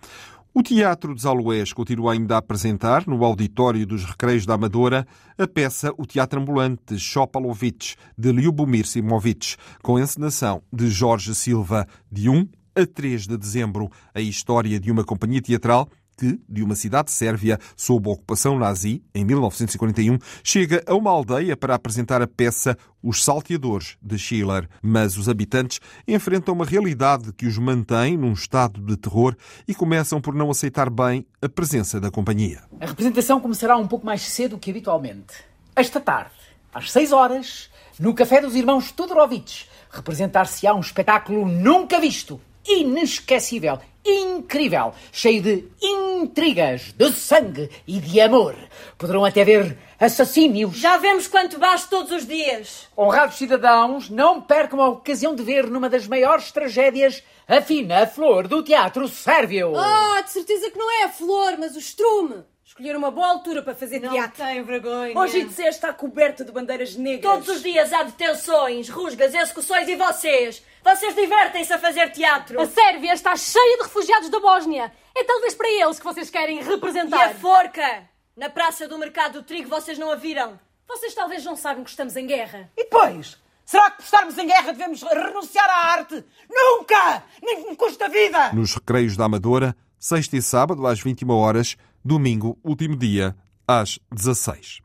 O 0.58 0.62
Teatro 0.62 1.14
dos 1.14 1.26
Aloés 1.26 1.74
continua 1.74 2.14
ainda 2.14 2.34
a 2.34 2.38
apresentar, 2.38 3.06
no 3.06 3.22
Auditório 3.22 3.86
dos 3.86 4.06
Recreios 4.06 4.46
da 4.46 4.54
Amadora, 4.54 5.06
a 5.36 5.46
peça 5.46 5.92
O 5.98 6.06
Teatro 6.06 6.40
Ambulante 6.40 6.98
Chopalovich, 6.98 7.94
de 8.16 8.32
Lyubomir 8.32 8.86
Simovic, 8.86 9.56
com 9.82 9.98
encenação 9.98 10.62
de 10.72 10.88
Jorge 10.88 11.34
Silva, 11.34 11.86
de 12.10 12.30
1 12.30 12.48
a 12.74 12.86
3 12.86 13.26
de 13.26 13.36
dezembro, 13.36 13.90
a 14.14 14.20
história 14.22 14.80
de 14.80 14.90
uma 14.90 15.04
companhia 15.04 15.42
teatral 15.42 15.90
que, 16.16 16.40
de 16.48 16.62
uma 16.62 16.74
cidade 16.74 17.10
sérvia 17.10 17.58
sob 17.76 18.08
ocupação 18.08 18.58
nazi, 18.58 19.02
em 19.14 19.24
1941, 19.24 20.18
chega 20.42 20.82
a 20.86 20.94
uma 20.94 21.10
aldeia 21.10 21.56
para 21.56 21.74
apresentar 21.74 22.22
a 22.22 22.26
peça 22.26 22.76
Os 23.02 23.22
Salteadores, 23.22 23.96
de 24.00 24.18
Schiller. 24.18 24.68
Mas 24.82 25.16
os 25.16 25.28
habitantes 25.28 25.80
enfrentam 26.08 26.54
uma 26.54 26.64
realidade 26.64 27.32
que 27.32 27.46
os 27.46 27.58
mantém 27.58 28.16
num 28.16 28.32
estado 28.32 28.80
de 28.80 28.96
terror 28.96 29.36
e 29.68 29.74
começam 29.74 30.20
por 30.20 30.34
não 30.34 30.50
aceitar 30.50 30.88
bem 30.88 31.26
a 31.42 31.48
presença 31.48 32.00
da 32.00 32.10
companhia. 32.10 32.62
A 32.80 32.86
representação 32.86 33.40
começará 33.40 33.76
um 33.76 33.86
pouco 33.86 34.06
mais 34.06 34.22
cedo 34.22 34.58
que 34.58 34.70
habitualmente. 34.70 35.34
Esta 35.74 36.00
tarde, 36.00 36.32
às 36.72 36.90
6 36.90 37.12
horas, 37.12 37.70
no 37.98 38.14
Café 38.14 38.40
dos 38.40 38.54
Irmãos 38.54 38.90
Todorovitch, 38.90 39.64
representar-se-á 39.90 40.74
um 40.74 40.80
espetáculo 40.80 41.46
nunca 41.46 42.00
visto, 42.00 42.40
inesquecível, 42.68 43.78
incrível, 44.04 44.92
cheio 45.12 45.42
de 45.42 45.68
intrigas, 45.82 46.92
de 46.92 47.12
sangue 47.12 47.70
e 47.86 47.98
de 47.98 48.20
amor. 48.20 48.54
Poderão 48.96 49.24
até 49.24 49.44
ver 49.44 49.76
assassínios. 49.98 50.76
Já 50.76 50.96
vemos 50.96 51.26
quanto 51.26 51.58
basta 51.58 51.88
todos 51.88 52.12
os 52.12 52.26
dias. 52.26 52.88
Honrados 52.96 53.36
cidadãos, 53.36 54.10
não 54.10 54.40
percam 54.40 54.80
a 54.80 54.88
ocasião 54.88 55.34
de 55.34 55.42
ver 55.42 55.68
numa 55.68 55.88
das 55.88 56.06
maiores 56.06 56.52
tragédias 56.52 57.22
a 57.48 57.60
fina 57.60 58.06
flor 58.06 58.48
do 58.48 58.62
teatro 58.62 59.08
sérvio. 59.08 59.72
Ah, 59.76 60.20
de 60.22 60.30
certeza 60.30 60.70
que 60.70 60.78
não 60.78 60.90
é 61.00 61.04
a 61.04 61.08
flor, 61.08 61.56
mas 61.58 61.74
o 61.76 61.78
estrume. 61.78 62.44
Escolher 62.76 62.94
uma 62.94 63.10
boa 63.10 63.28
altura 63.28 63.62
para 63.62 63.74
fazer 63.74 64.00
não 64.00 64.12
teatro. 64.12 64.44
tem 64.44 64.62
vergonha. 64.62 65.18
Hoje 65.18 65.38
IDC 65.38 65.62
está 65.62 65.94
coberto 65.94 66.44
de 66.44 66.52
bandeiras 66.52 66.94
negras. 66.94 67.22
Todos 67.32 67.48
os 67.48 67.62
dias 67.62 67.90
há 67.90 68.02
detenções, 68.02 68.90
rusgas, 68.90 69.34
execuções 69.34 69.88
e 69.88 69.96
vocês? 69.96 70.62
Vocês 70.84 71.14
divertem-se 71.14 71.72
a 71.72 71.78
fazer 71.78 72.10
teatro. 72.10 72.60
A 72.60 72.66
Sérvia 72.66 73.14
está 73.14 73.34
cheia 73.34 73.78
de 73.78 73.84
refugiados 73.84 74.28
da 74.28 74.38
Bósnia. 74.40 74.92
É 75.16 75.24
talvez 75.24 75.54
para 75.54 75.70
eles 75.70 75.98
que 75.98 76.04
vocês 76.04 76.28
querem 76.28 76.58
E 76.58 76.62
representar. 76.62 77.28
a 77.30 77.34
forca? 77.34 78.02
Na 78.36 78.50
praça 78.50 78.86
do 78.86 78.98
mercado 78.98 79.40
do 79.40 79.42
trigo 79.42 79.70
vocês 79.70 79.96
não 79.96 80.10
a 80.10 80.14
viram? 80.16 80.60
Vocês 80.86 81.14
talvez 81.14 81.42
não 81.46 81.56
sabem 81.56 81.82
que 81.82 81.88
estamos 81.88 82.14
em 82.14 82.26
guerra. 82.26 82.70
E 82.76 82.84
depois? 82.84 83.38
Será 83.64 83.90
que 83.90 83.96
por 83.96 84.04
estarmos 84.04 84.36
em 84.36 84.46
guerra 84.46 84.72
devemos 84.72 85.02
renunciar 85.02 85.70
à 85.70 85.92
arte? 85.92 86.22
Nunca! 86.50 87.22
Nem 87.42 87.70
me 87.70 87.74
custa 87.74 88.04
a 88.04 88.08
vida! 88.08 88.52
Nos 88.52 88.74
recreios 88.74 89.16
da 89.16 89.24
Amadora, 89.24 89.74
sexta 89.98 90.36
e 90.36 90.42
sábado 90.42 90.86
às 90.86 91.00
21 91.00 91.30
horas, 91.30 91.74
domingo, 92.06 92.56
último 92.62 92.96
dia, 92.96 93.36
às 93.66 93.98
16. 94.12 94.78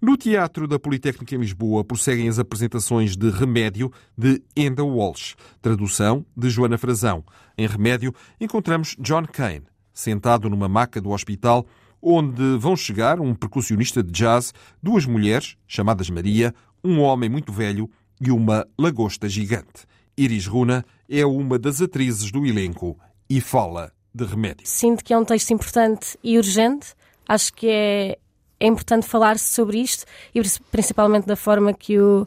No 0.00 0.16
Teatro 0.16 0.66
da 0.66 0.78
Politécnica 0.78 1.34
em 1.34 1.38
Lisboa 1.38 1.84
prosseguem 1.84 2.28
as 2.28 2.38
apresentações 2.38 3.16
de 3.16 3.28
Remédio 3.28 3.92
de 4.16 4.42
Enda 4.56 4.82
Walsh, 4.82 5.34
tradução 5.60 6.24
de 6.34 6.48
Joana 6.48 6.78
Frazão. 6.78 7.24
Em 7.58 7.66
Remédio 7.66 8.14
encontramos 8.40 8.96
John 8.98 9.26
Kane, 9.26 9.64
sentado 9.92 10.48
numa 10.48 10.68
maca 10.68 11.00
do 11.00 11.10
hospital, 11.10 11.66
onde 12.00 12.56
vão 12.56 12.76
chegar 12.76 13.20
um 13.20 13.34
percussionista 13.34 14.02
de 14.02 14.12
jazz, 14.12 14.54
duas 14.82 15.04
mulheres, 15.04 15.56
chamadas 15.66 16.08
Maria, 16.08 16.54
um 16.82 17.00
homem 17.00 17.28
muito 17.28 17.52
velho 17.52 17.90
e 18.20 18.30
uma 18.30 18.66
lagosta 18.78 19.28
gigante. 19.28 19.86
Iris 20.16 20.46
Runa 20.46 20.84
é 21.08 21.26
uma 21.26 21.58
das 21.58 21.82
atrizes 21.82 22.30
do 22.30 22.46
elenco 22.46 22.98
e 23.28 23.40
fala 23.40 23.92
de 24.14 24.24
Remédio. 24.24 24.66
Sinto 24.66 25.04
que 25.04 25.12
é 25.12 25.18
um 25.18 25.24
texto 25.24 25.50
importante 25.50 26.18
e 26.22 26.36
urgente. 26.36 26.94
Acho 27.28 27.52
que 27.52 27.68
é, 27.68 28.18
é 28.58 28.66
importante 28.66 29.06
falar-se 29.06 29.52
sobre 29.52 29.78
isto 29.78 30.04
e 30.34 30.42
principalmente 30.70 31.26
da 31.26 31.36
forma 31.36 31.72
que 31.72 31.98
o, 31.98 32.26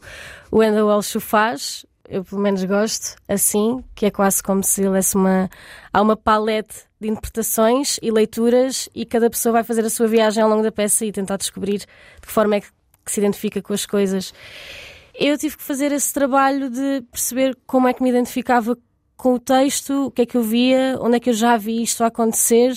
o 0.50 0.62
Enda 0.62 0.84
Walsh 0.84 1.16
o 1.16 1.20
faz. 1.20 1.84
Eu, 2.08 2.22
pelo 2.22 2.40
menos, 2.40 2.62
gosto 2.64 3.16
assim, 3.26 3.82
que 3.94 4.06
é 4.06 4.10
quase 4.10 4.42
como 4.42 4.62
se 4.62 4.86
lesse 4.86 5.14
uma. 5.16 5.48
Há 5.92 6.02
uma 6.02 6.16
palete 6.16 6.84
de 7.00 7.08
interpretações 7.08 7.98
e 8.02 8.10
leituras 8.10 8.88
e 8.94 9.06
cada 9.06 9.30
pessoa 9.30 9.54
vai 9.54 9.64
fazer 9.64 9.84
a 9.84 9.90
sua 9.90 10.06
viagem 10.06 10.42
ao 10.42 10.48
longo 10.48 10.62
da 10.62 10.72
peça 10.72 11.04
e 11.04 11.12
tentar 11.12 11.36
descobrir 11.36 11.78
de 11.78 11.86
que 12.20 12.30
forma 12.30 12.56
é 12.56 12.60
que, 12.60 12.68
que 13.04 13.12
se 13.12 13.20
identifica 13.20 13.62
com 13.62 13.72
as 13.72 13.86
coisas. 13.86 14.34
Eu 15.14 15.38
tive 15.38 15.56
que 15.56 15.62
fazer 15.62 15.92
esse 15.92 16.12
trabalho 16.12 16.68
de 16.68 17.02
perceber 17.10 17.56
como 17.66 17.86
é 17.86 17.94
que 17.94 18.02
me 18.02 18.10
identificava 18.10 18.76
com 19.24 19.32
o 19.32 19.38
texto, 19.38 20.08
o 20.08 20.10
que 20.10 20.20
é 20.20 20.26
que 20.26 20.36
eu 20.36 20.42
via, 20.42 20.98
onde 21.00 21.16
é 21.16 21.18
que 21.18 21.30
eu 21.30 21.32
já 21.32 21.56
vi 21.56 21.82
isto 21.82 22.04
acontecer 22.04 22.74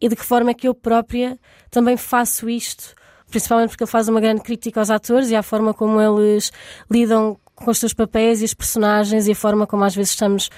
e 0.00 0.08
de 0.08 0.16
que 0.16 0.24
forma 0.24 0.50
é 0.50 0.54
que 0.54 0.66
eu 0.66 0.74
própria 0.74 1.38
também 1.70 1.96
faço 1.96 2.50
isto, 2.50 2.96
principalmente 3.30 3.70
porque 3.70 3.84
ele 3.84 3.90
faz 3.90 4.08
uma 4.08 4.20
grande 4.20 4.40
crítica 4.40 4.80
aos 4.80 4.90
atores 4.90 5.30
e 5.30 5.36
à 5.36 5.42
forma 5.42 5.72
como 5.72 6.00
eles 6.00 6.50
lidam 6.90 7.38
com 7.54 7.70
os 7.70 7.78
seus 7.78 7.94
papéis 7.94 8.42
e 8.42 8.44
os 8.44 8.54
personagens 8.54 9.28
e 9.28 9.30
a 9.30 9.34
forma 9.36 9.68
como 9.68 9.84
às 9.84 9.94
vezes 9.94 10.10
estamos 10.10 10.50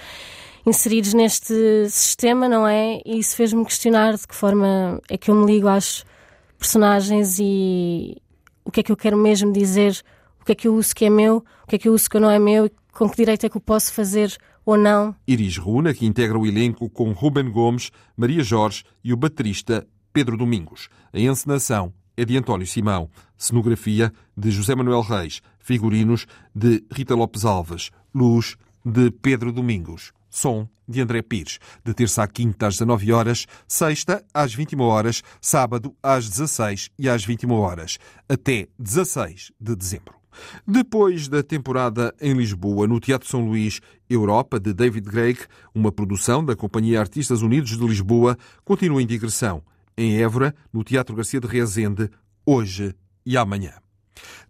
inseridos 0.65 1.13
neste 1.13 1.55
sistema, 1.91 2.49
não 2.49 2.67
é? 2.67 3.03
E 3.05 3.19
isso 3.19 3.37
fez-me 3.37 3.63
questionar 3.63 4.17
de 4.17 4.27
que 4.27 4.35
forma 4.35 5.03
é 5.07 5.19
que 5.19 5.31
eu 5.31 5.35
me 5.35 5.45
ligo 5.45 5.69
às 5.69 6.03
personagens 6.59 7.37
e 7.39 8.17
o 8.65 8.71
que 8.71 8.81
é 8.81 8.83
que 8.83 8.91
eu 8.91 8.97
quero 8.97 9.19
mesmo 9.19 9.53
dizer, 9.53 10.03
o 10.41 10.47
que 10.47 10.53
é 10.53 10.55
que 10.55 10.67
eu 10.67 10.75
uso 10.75 10.95
que 10.95 11.05
é 11.05 11.11
meu, 11.11 11.45
o 11.65 11.67
que 11.67 11.77
é 11.77 11.79
que 11.79 11.89
eu 11.89 11.93
uso 11.93 12.09
que 12.09 12.19
não 12.19 12.31
é 12.31 12.39
meu 12.39 12.65
e 12.65 12.73
com 12.91 13.07
que 13.07 13.17
direito 13.17 13.45
é 13.45 13.51
que 13.51 13.59
eu 13.59 13.61
posso 13.61 13.93
fazer 13.93 14.35
ou 14.71 14.79
não. 14.79 15.15
Iris 15.27 15.57
Runa, 15.57 15.93
que 15.93 16.07
integra 16.07 16.39
o 16.39 16.47
elenco 16.47 16.89
com 16.89 17.13
Ruben 17.13 17.51
Gomes, 17.51 17.91
Maria 18.17 18.43
Jorge 18.43 18.85
e 19.03 19.13
o 19.13 19.17
baterista 19.17 19.87
Pedro 20.13 20.37
Domingos. 20.37 20.89
A 21.13 21.19
encenação 21.19 21.93
é 22.17 22.25
de 22.25 22.37
António 22.37 22.67
Simão, 22.67 23.11
cenografia 23.37 24.13
de 24.37 24.51
José 24.51 24.75
Manuel 24.75 25.01
Reis, 25.01 25.41
figurinos 25.59 26.27
de 26.55 26.85
Rita 26.93 27.15
Lopes 27.15 27.45
Alves, 27.45 27.91
luz 28.15 28.57
de 28.85 29.11
Pedro 29.11 29.53
Domingos, 29.53 30.13
som 30.29 30.69
de 30.87 31.01
André 31.01 31.23
Pires, 31.23 31.59
de 31.85 31.95
terça 31.95 32.23
à 32.23 32.29
quinta 32.29 32.67
às 32.67 32.75
19 32.75 33.13
horas, 33.13 33.47
sexta 33.67 34.25
às 34.35 34.53
21 34.55 34.81
horas, 34.83 35.23
sábado 35.41 35.95
às 36.03 36.29
16 36.29 36.91
e 36.99 37.09
às 37.09 37.25
21 37.25 37.53
horas, 37.53 37.99
até 38.29 38.69
16 38.79 39.53
de 39.61 39.77
dezembro. 39.77 40.20
Depois 40.67 41.29
da 41.29 41.43
temporada 41.43 42.15
em 42.21 42.35
Lisboa, 42.35 42.87
no 42.87 43.01
Teatro 43.01 43.29
São 43.29 43.47
Luís, 43.47 43.81
Europa, 44.09 44.59
de 44.59 44.73
David 44.73 45.11
Greig, 45.11 45.41
uma 45.75 45.93
produção 45.93 46.45
da 46.45 46.57
Companhia 46.57 47.01
Artistas 47.01 47.43
Unidos 47.43 47.77
de 47.77 47.87
Lisboa, 47.87 48.37
continua 48.65 49.03
em 49.03 49.07
digressão. 49.07 49.63
Em 49.97 50.21
Évora, 50.23 50.55
no 50.73 50.83
Teatro 50.83 51.15
Garcia 51.15 51.41
de 51.41 51.47
Rezende, 51.47 52.09
hoje 52.47 52.95
e 53.25 53.37
amanhã. 53.37 53.73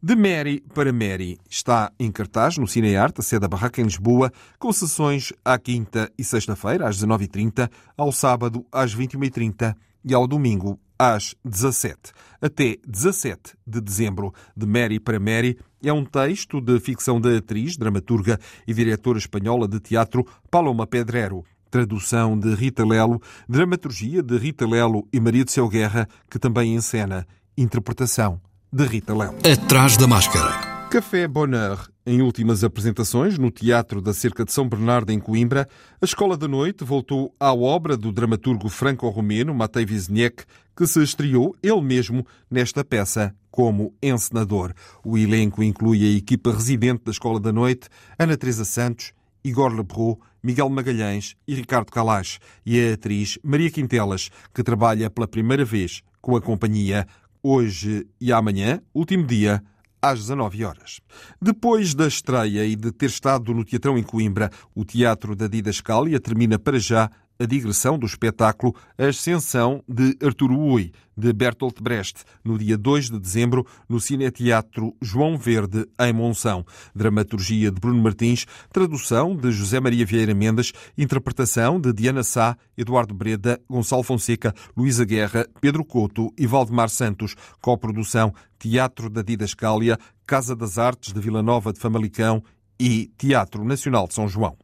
De 0.02 0.16
Mary 0.16 0.64
para 0.74 0.92
Mary 0.92 1.38
está 1.48 1.92
em 1.98 2.10
cartaz 2.10 2.56
no 2.56 2.66
Cinearte, 2.66 3.20
a 3.20 3.22
sede 3.22 3.40
da 3.40 3.48
Barraca 3.48 3.80
em 3.80 3.84
Lisboa, 3.84 4.32
com 4.58 4.72
sessões 4.72 5.32
à 5.44 5.58
quinta 5.58 6.10
e 6.18 6.24
sexta-feira, 6.24 6.88
às 6.88 6.96
19h30, 6.96 7.70
ao 7.96 8.10
sábado, 8.10 8.64
às 8.72 8.94
21h30 8.94 9.74
e 10.04 10.14
ao 10.14 10.26
domingo, 10.26 10.80
às 11.00 11.34
17. 11.42 11.96
Até 12.42 12.76
17 12.86 13.54
de 13.66 13.80
dezembro, 13.80 14.34
de 14.54 14.66
Mary 14.66 15.00
para 15.00 15.18
Mary, 15.18 15.58
é 15.82 15.90
um 15.90 16.04
texto 16.04 16.60
de 16.60 16.78
ficção 16.78 17.18
da 17.18 17.34
atriz, 17.38 17.78
dramaturga 17.78 18.38
e 18.68 18.74
diretora 18.74 19.18
espanhola 19.18 19.66
de 19.66 19.80
teatro 19.80 20.26
Paloma 20.50 20.86
Pedrero. 20.86 21.42
Tradução 21.70 22.38
de 22.38 22.54
Rita 22.54 22.84
Lelo, 22.84 23.22
dramaturgia 23.48 24.22
de 24.22 24.36
Rita 24.36 24.66
Lelo 24.66 25.08
e 25.10 25.18
Maria 25.18 25.44
de 25.44 25.52
Seu 25.52 25.68
Guerra, 25.68 26.06
que 26.28 26.38
também 26.38 26.74
encena. 26.74 27.26
Interpretação 27.56 28.40
de 28.70 28.84
Rita 28.84 29.16
Lelo. 29.16 29.38
Atrás 29.50 29.96
da 29.96 30.06
máscara. 30.06 30.69
Café 30.90 31.28
Bonheur. 31.28 31.88
Em 32.04 32.20
últimas 32.20 32.64
apresentações 32.64 33.38
no 33.38 33.48
Teatro 33.48 34.02
da 34.02 34.12
Cerca 34.12 34.44
de 34.44 34.50
São 34.50 34.68
Bernardo, 34.68 35.12
em 35.12 35.20
Coimbra, 35.20 35.68
a 36.02 36.04
Escola 36.04 36.36
da 36.36 36.48
Noite 36.48 36.82
voltou 36.82 37.32
à 37.38 37.54
obra 37.54 37.96
do 37.96 38.10
dramaturgo 38.10 38.68
franco-romeno 38.68 39.54
Matei 39.54 39.84
Wisniewski, 39.84 40.46
que 40.76 40.88
se 40.88 41.00
estreou 41.00 41.54
ele 41.62 41.80
mesmo 41.80 42.26
nesta 42.50 42.84
peça 42.84 43.32
como 43.52 43.94
encenador. 44.02 44.74
O 45.04 45.16
elenco 45.16 45.62
inclui 45.62 46.02
a 46.02 46.10
equipa 46.16 46.50
residente 46.50 47.04
da 47.04 47.12
Escola 47.12 47.38
da 47.38 47.52
Noite, 47.52 47.88
Ana 48.18 48.36
Teresa 48.36 48.64
Santos, 48.64 49.12
Igor 49.44 49.72
Lebrou, 49.72 50.20
Miguel 50.42 50.68
Magalhães 50.70 51.36
e 51.46 51.54
Ricardo 51.54 51.92
Calais, 51.92 52.40
e 52.66 52.80
a 52.80 52.94
atriz 52.94 53.38
Maria 53.44 53.70
Quintelas, 53.70 54.28
que 54.52 54.64
trabalha 54.64 55.08
pela 55.08 55.28
primeira 55.28 55.64
vez 55.64 56.02
com 56.20 56.34
a 56.34 56.40
companhia 56.40 57.06
hoje 57.40 58.08
e 58.20 58.32
amanhã, 58.32 58.82
último 58.92 59.24
dia, 59.24 59.62
às 60.00 60.20
19 60.20 60.64
horas. 60.64 61.00
Depois 61.40 61.94
da 61.94 62.06
estreia 62.06 62.64
e 62.64 62.74
de 62.76 62.92
ter 62.92 63.06
estado 63.06 63.52
no 63.52 63.64
Teatrão 63.64 63.98
em 63.98 64.02
Coimbra, 64.02 64.50
o 64.74 64.84
Teatro 64.84 65.34
da 65.36 65.46
Didascália 65.46 66.20
termina 66.20 66.58
para 66.58 66.78
já 66.78 67.10
a 67.40 67.46
digressão 67.46 67.98
do 67.98 68.04
espetáculo 68.04 68.76
A 68.98 69.06
Ascensão 69.06 69.82
de 69.88 70.14
Arturo 70.22 70.58
Ui, 70.58 70.92
de 71.16 71.32
Bertolt 71.32 71.80
Brecht, 71.80 72.22
no 72.44 72.58
dia 72.58 72.76
2 72.76 73.10
de 73.10 73.18
dezembro, 73.18 73.66
no 73.88 73.98
Cineteatro 73.98 74.94
João 75.00 75.38
Verde, 75.38 75.86
em 75.98 76.12
Monção. 76.12 76.66
Dramaturgia 76.94 77.70
de 77.70 77.80
Bruno 77.80 78.02
Martins, 78.02 78.44
tradução 78.70 79.34
de 79.34 79.50
José 79.50 79.80
Maria 79.80 80.04
Vieira 80.04 80.34
Mendes, 80.34 80.72
interpretação 80.98 81.80
de 81.80 81.94
Diana 81.94 82.22
Sá, 82.22 82.58
Eduardo 82.76 83.14
Breda, 83.14 83.58
Gonçalo 83.68 84.02
Fonseca, 84.02 84.54
Luísa 84.76 85.06
Guerra, 85.06 85.46
Pedro 85.62 85.82
Couto 85.82 86.32
e 86.36 86.46
Valdemar 86.46 86.90
Santos. 86.90 87.34
Coprodução 87.62 88.34
Teatro 88.58 89.08
da 89.08 89.22
Didascália, 89.22 89.98
Casa 90.26 90.54
das 90.54 90.76
Artes 90.76 91.14
de 91.14 91.20
Vila 91.20 91.42
Nova 91.42 91.72
de 91.72 91.80
Famalicão 91.80 92.42
e 92.78 93.10
Teatro 93.16 93.64
Nacional 93.64 94.06
de 94.06 94.14
São 94.14 94.28
João. 94.28 94.56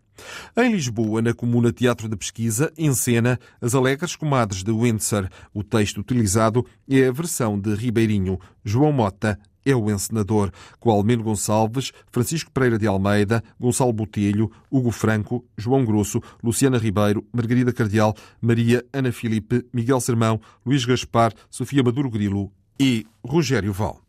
Em 0.56 0.72
Lisboa, 0.72 1.22
na 1.22 1.34
Comuna 1.34 1.72
Teatro 1.72 2.08
de 2.08 2.16
Pesquisa, 2.16 2.72
encena 2.76 3.38
As 3.60 3.74
Alegres 3.74 4.16
Comadres 4.16 4.62
de 4.62 4.72
Windsor. 4.72 5.28
O 5.52 5.62
texto 5.62 5.98
utilizado 5.98 6.64
é 6.88 7.06
a 7.06 7.12
versão 7.12 7.58
de 7.58 7.74
Ribeirinho. 7.74 8.38
João 8.64 8.92
Mota 8.92 9.38
é 9.66 9.74
o 9.74 9.90
encenador, 9.90 10.52
com 10.78 10.90
Almeno 10.90 11.24
Gonçalves, 11.24 11.92
Francisco 12.12 12.50
Pereira 12.52 12.78
de 12.78 12.86
Almeida, 12.86 13.42
Gonçalo 13.58 13.92
Botelho, 13.92 14.50
Hugo 14.70 14.92
Franco, 14.92 15.44
João 15.58 15.84
Grosso, 15.84 16.22
Luciana 16.42 16.78
Ribeiro, 16.78 17.26
Margarida 17.32 17.72
Cardial, 17.72 18.14
Maria 18.40 18.84
Ana 18.92 19.10
Filipe, 19.10 19.66
Miguel 19.72 20.00
Sermão, 20.00 20.40
Luís 20.64 20.84
Gaspar, 20.84 21.32
Sofia 21.50 21.82
Maduro 21.82 22.08
Grilo 22.08 22.52
e 22.78 23.04
Rogério 23.24 23.72
Val. 23.72 24.05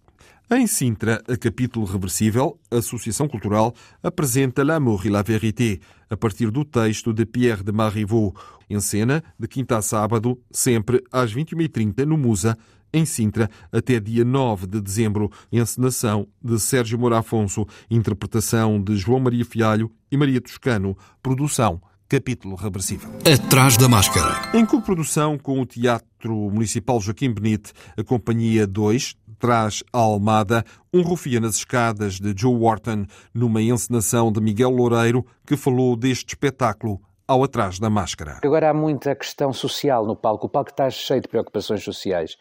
Em 0.49 0.65
Sintra, 0.65 1.21
a 1.27 1.35
capítulo 1.35 1.85
reversível, 1.85 2.57
a 2.71 2.77
Associação 2.77 3.27
Cultural 3.27 3.75
apresenta 4.01 4.63
L'amour 4.63 5.05
et 5.05 5.09
la 5.09 5.21
vérité, 5.21 5.81
a 6.09 6.15
partir 6.15 6.49
do 6.49 6.63
texto 6.63 7.11
de 7.11 7.25
Pierre 7.25 7.61
de 7.61 7.73
Marivaux, 7.73 8.33
em 8.69 8.79
cena, 8.79 9.21
de 9.37 9.45
quinta 9.45 9.77
a 9.77 9.81
sábado, 9.81 10.39
sempre 10.49 11.03
às 11.11 11.35
21h30 11.35 12.05
no 12.05 12.17
Musa, 12.17 12.57
em 12.93 13.03
Sintra, 13.03 13.49
até 13.73 13.99
dia 13.99 14.23
9 14.23 14.67
de 14.67 14.79
dezembro, 14.79 15.29
encenação 15.51 16.25
de 16.41 16.57
Sérgio 16.61 16.97
Moura 16.97 17.19
Afonso, 17.19 17.67
interpretação 17.91 18.81
de 18.81 18.95
João 18.95 19.19
Maria 19.19 19.43
Fialho 19.43 19.91
e 20.09 20.15
Maria 20.15 20.39
Toscano, 20.39 20.97
produção 21.21 21.81
Capítulo 22.09 22.55
Reversível. 22.55 23.09
Atrás 23.25 23.75
da 23.75 23.89
Máscara. 23.89 24.57
Em 24.57 24.65
coprodução 24.65 25.37
com 25.37 25.59
o 25.59 25.65
Teatro 25.65 26.33
Municipal 26.49 27.01
Joaquim 27.01 27.33
Benite, 27.33 27.73
a 27.97 28.03
Companhia 28.03 28.65
2 28.65 29.15
traz 29.37 29.83
a 29.91 29.99
Almada 29.99 30.63
um 30.93 31.01
rufia 31.01 31.41
nas 31.41 31.55
escadas 31.55 32.19
de 32.19 32.33
Joe 32.35 32.55
Wharton, 32.55 33.05
numa 33.33 33.61
encenação 33.61 34.31
de 34.31 34.39
Miguel 34.39 34.69
Loureiro, 34.69 35.25
que 35.45 35.57
falou 35.57 35.97
deste 35.97 36.29
espetáculo 36.29 37.01
ao 37.27 37.43
Atrás 37.43 37.77
da 37.77 37.89
Máscara. 37.89 38.39
Agora 38.41 38.69
há 38.69 38.73
muita 38.73 39.13
questão 39.13 39.51
social 39.51 40.05
no 40.05 40.15
palco. 40.15 40.47
O 40.47 40.49
palco 40.49 40.71
está 40.71 40.89
cheio 40.89 41.21
de 41.21 41.27
preocupações 41.27 41.83
sociais. 41.83 42.37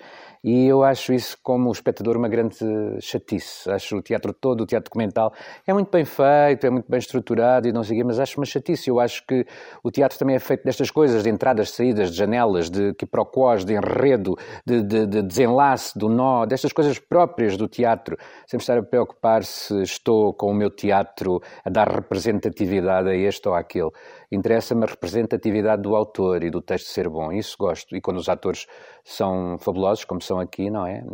E 0.46 0.68
eu 0.68 0.84
acho 0.84 1.12
isso, 1.12 1.36
como 1.42 1.72
espectador, 1.72 2.16
uma 2.16 2.28
grande 2.28 2.56
chatice. 3.00 3.68
Acho 3.68 3.96
o 3.96 4.02
teatro 4.02 4.32
todo, 4.32 4.60
o 4.60 4.66
teatro 4.66 4.88
documental, 4.88 5.32
é 5.66 5.72
muito 5.72 5.90
bem 5.90 6.04
feito, 6.04 6.64
é 6.64 6.70
muito 6.70 6.88
bem 6.88 7.00
estruturado 7.00 7.66
e 7.66 7.72
não 7.72 7.82
sei 7.82 7.96
o 7.96 7.98
quê, 7.98 8.04
mas 8.04 8.20
acho 8.20 8.38
uma 8.38 8.46
chatice. 8.46 8.88
Eu 8.88 9.00
acho 9.00 9.26
que 9.26 9.44
o 9.82 9.90
teatro 9.90 10.16
também 10.16 10.36
é 10.36 10.38
feito 10.38 10.62
destas 10.62 10.88
coisas, 10.88 11.24
de 11.24 11.30
entradas, 11.30 11.70
saídas, 11.70 12.12
de 12.12 12.16
janelas, 12.16 12.70
de 12.70 12.94
quiprocós, 12.94 13.64
de 13.64 13.74
enredo, 13.74 14.36
de, 14.64 14.84
de, 14.84 15.06
de 15.08 15.22
desenlace, 15.22 15.98
do 15.98 16.08
nó, 16.08 16.46
destas 16.46 16.72
coisas 16.72 16.96
próprias 16.96 17.56
do 17.56 17.66
teatro. 17.66 18.16
Sempre 18.46 18.62
estar 18.62 18.78
a 18.78 18.82
preocupar 18.84 19.42
se 19.42 19.82
estou 19.82 20.32
com 20.32 20.52
o 20.52 20.54
meu 20.54 20.70
teatro 20.70 21.42
a 21.64 21.70
dar 21.70 21.88
representatividade 21.88 23.08
a 23.08 23.16
este 23.16 23.48
ou 23.48 23.54
àquele. 23.56 23.90
Interessa-me 24.30 24.85
a 24.85 24.87
representatividade 24.87 25.83
do 25.83 25.95
autor 25.95 26.42
e 26.42 26.50
do 26.50 26.61
texto 26.61 26.87
ser 26.87 27.09
bom. 27.09 27.33
Isso 27.33 27.56
gosto. 27.59 27.97
E 27.97 28.00
quando 28.00 28.18
os 28.18 28.28
atores 28.28 28.66
são 29.04 29.56
fabulosos, 29.59 30.04
como 30.04 30.21
são 30.21 30.40
aqui, 30.40 30.68
não 30.68 30.85
é? 30.87 31.04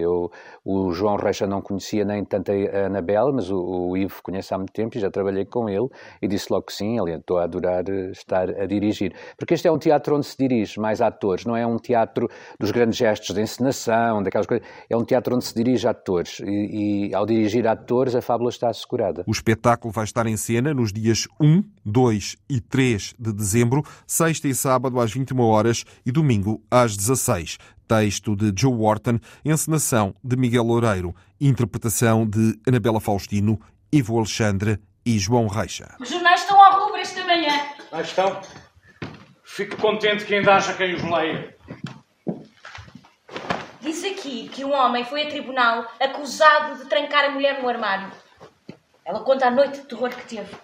Eu, 0.00 0.30
o 0.64 0.92
João 0.92 1.16
Reixa 1.16 1.46
não 1.46 1.60
conhecia 1.60 2.04
nem 2.04 2.24
tanto 2.24 2.52
a 2.52 2.86
Anabela, 2.86 3.32
mas 3.32 3.50
o, 3.50 3.58
o, 3.58 3.96
Ivo 3.96 4.22
conhece 4.22 4.54
há 4.54 4.56
muito 4.56 4.72
tempo 4.72 4.96
e 4.96 5.00
já 5.00 5.10
trabalhei 5.10 5.44
com 5.44 5.68
ele 5.68 5.88
e 6.22 6.28
disse 6.28 6.46
logo 6.50 6.66
que 6.66 6.72
sim, 6.72 6.98
ele 6.98 7.16
estou 7.16 7.38
a 7.38 7.44
adorar 7.44 7.84
eh, 7.88 8.10
estar 8.12 8.48
a 8.48 8.66
dirigir. 8.66 9.12
Porque 9.36 9.54
este 9.54 9.66
é 9.66 9.72
um 9.72 9.78
teatro 9.78 10.16
onde 10.16 10.26
se 10.26 10.36
dirige 10.38 10.78
mais 10.78 11.00
atores, 11.00 11.44
não 11.44 11.56
é 11.56 11.66
um 11.66 11.76
teatro 11.76 12.28
dos 12.58 12.70
grandes 12.70 12.96
gestos 12.98 13.34
de 13.34 13.40
encenação, 13.40 14.22
daquelas 14.22 14.46
coisas. 14.46 14.66
É 14.88 14.96
um 14.96 15.04
teatro 15.04 15.34
onde 15.34 15.44
se 15.44 15.54
dirige 15.54 15.88
atores 15.88 16.40
e, 16.40 17.08
e 17.08 17.14
ao 17.14 17.26
dirigir 17.26 17.66
atores 17.66 18.14
a 18.14 18.22
fábula 18.22 18.50
está 18.50 18.68
assegurada. 18.68 19.24
O 19.26 19.32
espetáculo 19.32 19.92
vai 19.92 20.04
estar 20.04 20.26
em 20.26 20.36
cena 20.36 20.72
nos 20.72 20.92
dias 20.92 21.26
1, 21.40 21.64
2 21.84 22.36
e 22.48 22.59
3 22.60 23.14
de 23.18 23.32
dezembro, 23.32 23.84
sexta 24.06 24.46
e 24.48 24.54
sábado 24.54 25.00
às 25.00 25.12
21 25.12 25.40
horas 25.40 25.84
e 26.04 26.12
domingo 26.12 26.62
às 26.70 26.96
16 26.96 27.58
texto 27.90 28.36
de 28.36 28.52
Joe 28.56 28.72
Wharton, 28.72 29.18
encenação 29.44 30.14
de 30.22 30.36
Miguel 30.36 30.62
Loureiro, 30.62 31.12
interpretação 31.40 32.24
de 32.24 32.56
Anabela 32.64 33.00
Faustino, 33.00 33.60
Ivo 33.92 34.16
Alexandre 34.16 34.78
e 35.04 35.18
João 35.18 35.48
Reixa. 35.48 35.96
Os 35.98 36.08
jornais 36.08 36.42
estão 36.42 36.62
à 36.62 36.70
rubra 36.70 37.00
esta 37.00 37.24
manhã. 37.24 37.50
Ah, 37.90 38.00
estão. 38.00 38.40
Fico 39.42 39.76
contente 39.78 40.24
que 40.24 40.36
ainda 40.36 40.54
haja 40.54 40.72
quem 40.74 40.94
os 40.94 41.02
leia. 41.02 41.56
Diz 43.80 44.04
aqui 44.04 44.48
que 44.50 44.64
um 44.64 44.72
homem 44.72 45.04
foi 45.04 45.26
a 45.26 45.28
tribunal 45.28 45.90
acusado 45.98 46.78
de 46.78 46.84
trancar 46.84 47.24
a 47.24 47.30
mulher 47.30 47.60
no 47.60 47.68
armário. 47.68 48.12
Ela 49.04 49.20
conta 49.20 49.48
a 49.48 49.50
noite 49.50 49.80
de 49.80 49.86
terror 49.86 50.10
que 50.10 50.28
teve. 50.28 50.54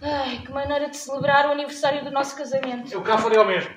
Ai, 0.00 0.38
que 0.38 0.52
maneira 0.52 0.88
de 0.88 0.96
celebrar 0.96 1.46
o 1.46 1.52
aniversário 1.52 2.04
do 2.04 2.10
nosso 2.10 2.36
casamento. 2.36 2.92
Eu 2.92 3.02
cá 3.02 3.16
falei 3.18 3.38
ao 3.38 3.46
mesmo. 3.46 3.74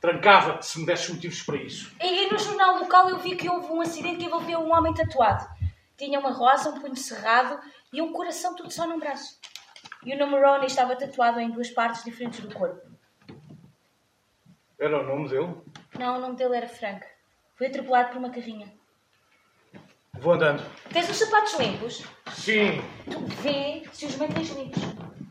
Trancava-te 0.00 0.66
se 0.66 0.78
me 0.78 0.86
desses 0.86 1.08
motivos 1.08 1.42
para 1.42 1.56
isso. 1.56 1.92
E, 2.00 2.06
e, 2.06 2.30
no 2.30 2.38
jornal 2.38 2.78
local 2.78 3.08
eu 3.10 3.18
vi 3.18 3.36
que 3.36 3.48
houve 3.48 3.72
um 3.72 3.80
acidente 3.80 4.18
que 4.18 4.26
envolveu 4.26 4.60
um 4.60 4.72
homem 4.72 4.94
tatuado. 4.94 5.46
Tinha 5.96 6.20
uma 6.20 6.30
rosa, 6.30 6.70
um 6.70 6.80
punho 6.80 6.96
cerrado 6.96 7.58
e 7.92 8.00
um 8.00 8.12
coração 8.12 8.54
tudo 8.54 8.70
só 8.70 8.86
num 8.86 8.98
braço. 8.98 9.38
E 10.04 10.14
o 10.14 10.18
nome 10.18 10.40
Ronnie 10.40 10.66
estava 10.66 10.94
tatuado 10.94 11.40
em 11.40 11.50
duas 11.50 11.70
partes 11.70 12.04
diferentes 12.04 12.40
do 12.40 12.54
corpo. 12.54 12.80
Era 14.78 15.00
o 15.00 15.02
nome 15.02 15.28
dele? 15.28 15.54
Não, 15.98 16.18
o 16.18 16.20
nome 16.20 16.36
dele 16.36 16.56
era 16.56 16.68
Frank. 16.68 17.04
Foi 17.56 17.66
atropelado 17.66 18.10
por 18.10 18.18
uma 18.18 18.30
carrinha. 18.30 18.72
Vou 20.20 20.34
andando. 20.34 20.62
Tens 20.92 21.10
os 21.10 21.16
sapatos 21.16 21.58
limpos? 21.58 22.04
Sim. 22.32 22.80
Tu 23.10 23.18
vê 23.42 23.82
se 23.92 24.06
os 24.06 24.16
mantens 24.16 24.50
limpos. 24.50 24.82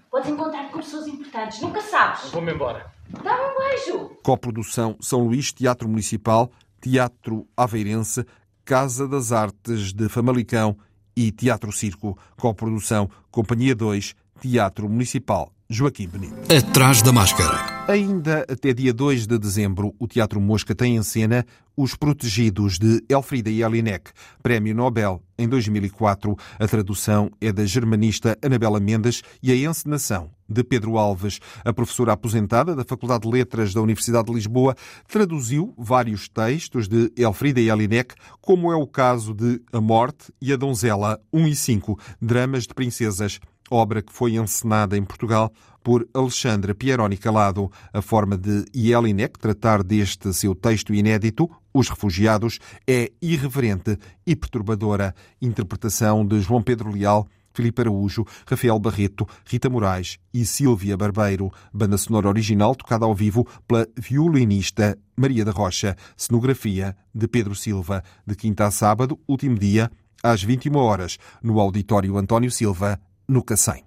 Podes 0.10 0.30
encontrar 0.30 0.70
com 0.72 0.78
pessoas 0.78 1.08
importantes. 1.08 1.62
Nunca 1.62 1.82
sabes. 1.82 2.32
Vou-me 2.32 2.54
embora. 2.54 2.92
Dá-me 3.24 3.42
um 3.42 3.58
beijo. 3.58 4.12
Coprodução 4.24 4.98
São 5.00 5.26
Luís, 5.26 5.52
Teatro 5.54 5.88
Municipal, 5.88 6.52
Teatro 6.82 7.48
Aveirense, 7.56 8.26
Casa 8.66 9.08
das 9.08 9.32
Artes 9.32 9.94
de 9.94 10.10
Famalicão 10.10 10.78
e 11.16 11.32
Teatro 11.32 11.72
Circo. 11.72 12.18
Coprodução 12.38 13.10
Companhia 13.32 13.76
2, 13.76 14.16
Teatro 14.42 14.90
Municipal 14.90 15.52
Joaquim 15.70 16.08
Benito. 16.08 16.36
Atrás 16.54 17.02
da 17.02 17.12
máscara. 17.12 17.77
Ainda 17.88 18.46
até 18.50 18.74
dia 18.74 18.94
2 18.94 19.26
de 19.26 19.40
dezembro, 19.40 19.96
o 19.98 20.10
Teatro 20.10 20.42
Mosca 20.42 20.76
tem 20.76 20.98
em 20.98 21.04
cena 21.04 21.46
Os 21.74 21.96
Protegidos 21.96 22.78
de 22.78 23.02
Elfrida 23.08 23.50
Jelinek, 23.50 24.12
Prémio 24.44 24.76
Nobel 24.76 25.24
em 25.40 25.48
2004. 25.48 26.36
A 26.60 26.68
tradução 26.68 27.32
é 27.40 27.50
da 27.50 27.66
germanista 27.66 28.38
Anabela 28.44 28.82
Mendes 28.82 29.22
e 29.42 29.54
a 29.54 29.56
encenação 29.56 30.30
de 30.50 30.66
Pedro 30.66 30.98
Alves. 30.98 31.40
A 31.64 31.72
professora 31.72 32.12
aposentada 32.12 32.76
da 32.76 32.84
Faculdade 32.84 33.22
de 33.22 33.30
Letras 33.30 33.74
da 33.74 33.82
Universidade 33.82 34.28
de 34.28 34.34
Lisboa 34.34 34.76
traduziu 35.08 35.74
vários 35.78 36.28
textos 36.28 36.90
de 36.90 37.10
Elfrida 37.16 37.62
Jelinek, 37.62 38.16
como 38.42 38.70
é 38.70 38.76
o 38.76 38.86
caso 38.86 39.34
de 39.34 39.62
A 39.72 39.80
Morte 39.80 40.26
e 40.42 40.52
a 40.52 40.58
Donzela 40.58 41.22
1 41.32 41.48
e 41.48 41.56
5, 41.56 41.98
dramas 42.22 42.64
de 42.64 42.74
princesas 42.74 43.40
obra 43.70 44.02
que 44.02 44.14
foi 44.14 44.36
encenada 44.36 44.98
em 44.98 45.04
Portugal 45.04 45.52
por 45.88 46.06
Alexandra 46.14 46.76
Pieroni 46.76 47.16
Calado. 47.16 47.72
A 47.94 48.02
forma 48.02 48.38
de 48.38 48.66
Jelinek 48.76 49.40
tratar 49.40 49.82
deste 49.82 50.34
seu 50.34 50.54
texto 50.54 50.94
inédito, 50.94 51.50
Os 51.74 51.88
Refugiados, 51.88 52.60
é 52.86 53.10
irreverente 53.22 53.98
e 54.26 54.36
perturbadora. 54.36 55.16
Interpretação 55.42 56.28
de 56.28 56.42
João 56.42 56.62
Pedro 56.62 56.92
Leal, 56.92 57.26
Filipe 57.54 57.84
Araújo, 57.84 58.26
Rafael 58.46 58.78
Barreto, 58.78 59.26
Rita 59.46 59.70
Moraes 59.70 60.18
e 60.34 60.46
Sílvia 60.46 60.98
Barbeiro. 60.98 61.54
Banda 61.74 61.98
sonora 61.98 62.28
original 62.28 62.76
tocada 62.76 63.06
ao 63.06 63.16
vivo 63.16 63.48
pela 63.66 63.88
violinista 63.98 64.98
Maria 65.16 65.46
da 65.46 65.54
Rocha. 65.54 65.96
Cenografia 66.18 66.98
de 67.16 67.30
Pedro 67.30 67.56
Silva. 67.56 68.04
De 68.26 68.36
quinta 68.36 68.66
a 68.66 68.72
sábado, 68.72 69.18
último 69.26 69.58
dia, 69.58 69.90
às 70.22 70.44
21 70.44 70.76
horas, 70.76 71.18
no 71.42 71.62
Auditório 71.62 72.18
António 72.18 72.52
Silva, 72.52 73.00
no 73.26 73.42
Cacém. 73.42 73.87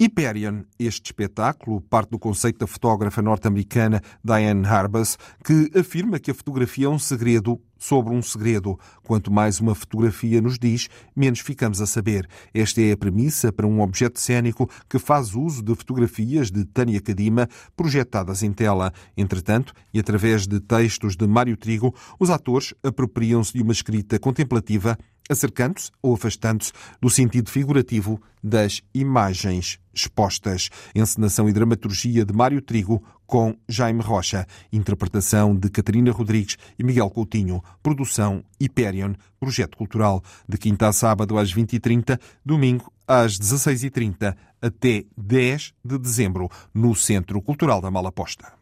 Hyperion, 0.00 0.62
este 0.78 1.06
espetáculo, 1.06 1.80
parte 1.80 2.10
do 2.10 2.20
conceito 2.20 2.60
da 2.60 2.68
fotógrafa 2.68 3.20
norte-americana 3.20 4.00
Diane 4.22 4.64
Arbus, 4.64 5.18
que 5.44 5.72
afirma 5.76 6.20
que 6.20 6.30
a 6.30 6.34
fotografia 6.34 6.86
é 6.86 6.88
um 6.88 7.00
segredo 7.00 7.60
sobre 7.76 8.14
um 8.14 8.22
segredo. 8.22 8.78
Quanto 9.02 9.32
mais 9.32 9.58
uma 9.58 9.74
fotografia 9.74 10.40
nos 10.40 10.56
diz, 10.56 10.88
menos 11.16 11.40
ficamos 11.40 11.80
a 11.80 11.86
saber. 11.86 12.28
Esta 12.54 12.80
é 12.80 12.92
a 12.92 12.96
premissa 12.96 13.52
para 13.52 13.66
um 13.66 13.80
objeto 13.80 14.20
cênico 14.20 14.70
que 14.88 15.00
faz 15.00 15.34
uso 15.34 15.64
de 15.64 15.74
fotografias 15.74 16.48
de 16.48 16.64
Tânia 16.64 17.00
Kadima 17.00 17.48
projetadas 17.76 18.44
em 18.44 18.52
tela. 18.52 18.92
Entretanto, 19.16 19.72
e 19.92 19.98
através 19.98 20.46
de 20.46 20.60
textos 20.60 21.16
de 21.16 21.26
Mário 21.26 21.56
Trigo, 21.56 21.92
os 22.20 22.30
atores 22.30 22.72
apropriam-se 22.84 23.52
de 23.52 23.62
uma 23.62 23.72
escrita 23.72 24.16
contemplativa 24.16 24.96
acercando-se 25.28 25.90
ou 26.02 26.14
afastando-se 26.14 26.72
do 27.00 27.10
sentido 27.10 27.50
figurativo 27.50 28.20
das 28.42 28.82
imagens 28.94 29.78
expostas. 29.92 30.70
Encenação 30.94 31.48
e 31.48 31.52
dramaturgia 31.52 32.24
de 32.24 32.32
Mário 32.32 32.62
Trigo 32.62 33.02
com 33.26 33.54
Jaime 33.68 34.00
Rocha, 34.00 34.46
interpretação 34.72 35.54
de 35.54 35.68
Catarina 35.68 36.10
Rodrigues 36.10 36.56
e 36.78 36.82
Miguel 36.82 37.10
Coutinho, 37.10 37.62
produção 37.82 38.42
Hyperion, 38.58 39.12
projeto 39.38 39.76
cultural, 39.76 40.22
de 40.48 40.56
quinta 40.56 40.88
a 40.88 40.92
sábado 40.92 41.36
às 41.36 41.52
20h30, 41.52 42.18
domingo 42.44 42.90
às 43.08 43.38
16h30 43.38 44.36
até 44.60 45.04
10 45.16 45.72
de 45.82 45.98
dezembro, 45.98 46.50
no 46.74 46.94
Centro 46.94 47.40
Cultural 47.40 47.80
da 47.80 47.90
Malaposta. 47.90 48.52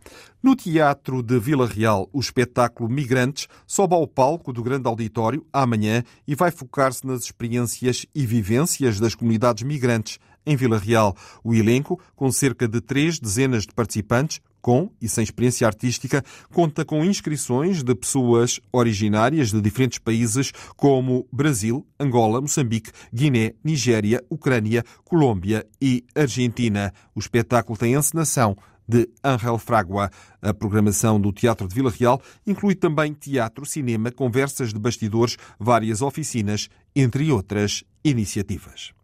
No 0.43 0.55
Teatro 0.55 1.23
de 1.23 1.39
Vila 1.41 1.67
Real, 1.67 2.09
o 2.13 2.21
espetáculo 2.21 2.89
Migrantes 2.89 3.49
sobe 3.67 3.95
ao 3.95 4.07
palco 4.07 4.53
do 4.53 4.63
grande 4.63 4.87
auditório 4.87 5.45
amanhã 5.53 6.05
e 6.29 6.37
vai 6.37 6.53
focar-se 6.53 7.05
nas 7.05 7.23
experiências 7.23 8.07
e 8.15 8.25
vivências 8.25 9.01
das 9.01 9.15
comunidades 9.15 9.65
migrantes 9.65 10.21
em 10.47 10.55
Vila 10.55 10.79
Real. 10.79 11.17
O 11.43 11.53
elenco, 11.53 12.01
com 12.15 12.31
cerca 12.31 12.69
de 12.69 12.81
três 12.81 13.19
dezenas 13.19 13.65
de 13.65 13.75
participantes, 13.75 14.41
com 14.67 14.91
e 15.01 15.09
sem 15.09 15.23
experiência 15.23 15.65
artística, 15.65 16.25
conta 16.53 16.85
com 16.85 17.05
inscrições 17.05 17.85
de 17.85 17.95
pessoas 17.95 18.59
originárias 18.73 19.53
de 19.53 19.61
diferentes 19.61 20.01
países 20.01 20.51
como 20.77 21.25
Brasil, 21.33 21.87
Angola, 22.01 22.41
Moçambique, 22.41 22.91
Guiné, 23.15 23.53
Nigéria, 23.63 24.25
Ucrânia, 24.29 24.83
Colômbia 25.05 25.65
e 25.81 26.03
Argentina. 26.17 26.93
O 27.15 27.21
espetáculo 27.21 27.79
tem 27.79 27.95
encenação 27.95 28.57
de 28.89 29.09
Angel 29.23 29.57
Fragua. 29.57 30.11
A 30.43 30.53
programação 30.53 31.21
do 31.21 31.31
Teatro 31.31 31.69
de 31.69 31.75
Vila 31.77 31.93
Real 31.97 32.21
inclui 32.45 32.75
também 32.75 33.13
teatro, 33.13 33.65
cinema, 33.65 34.11
conversas 34.11 34.75
de 34.75 34.81
bastidores, 34.81 35.37
várias 35.61 36.03
oficinas, 36.03 36.69
entre 36.93 37.31
outras 37.31 37.85
iniciativas. 38.05 38.96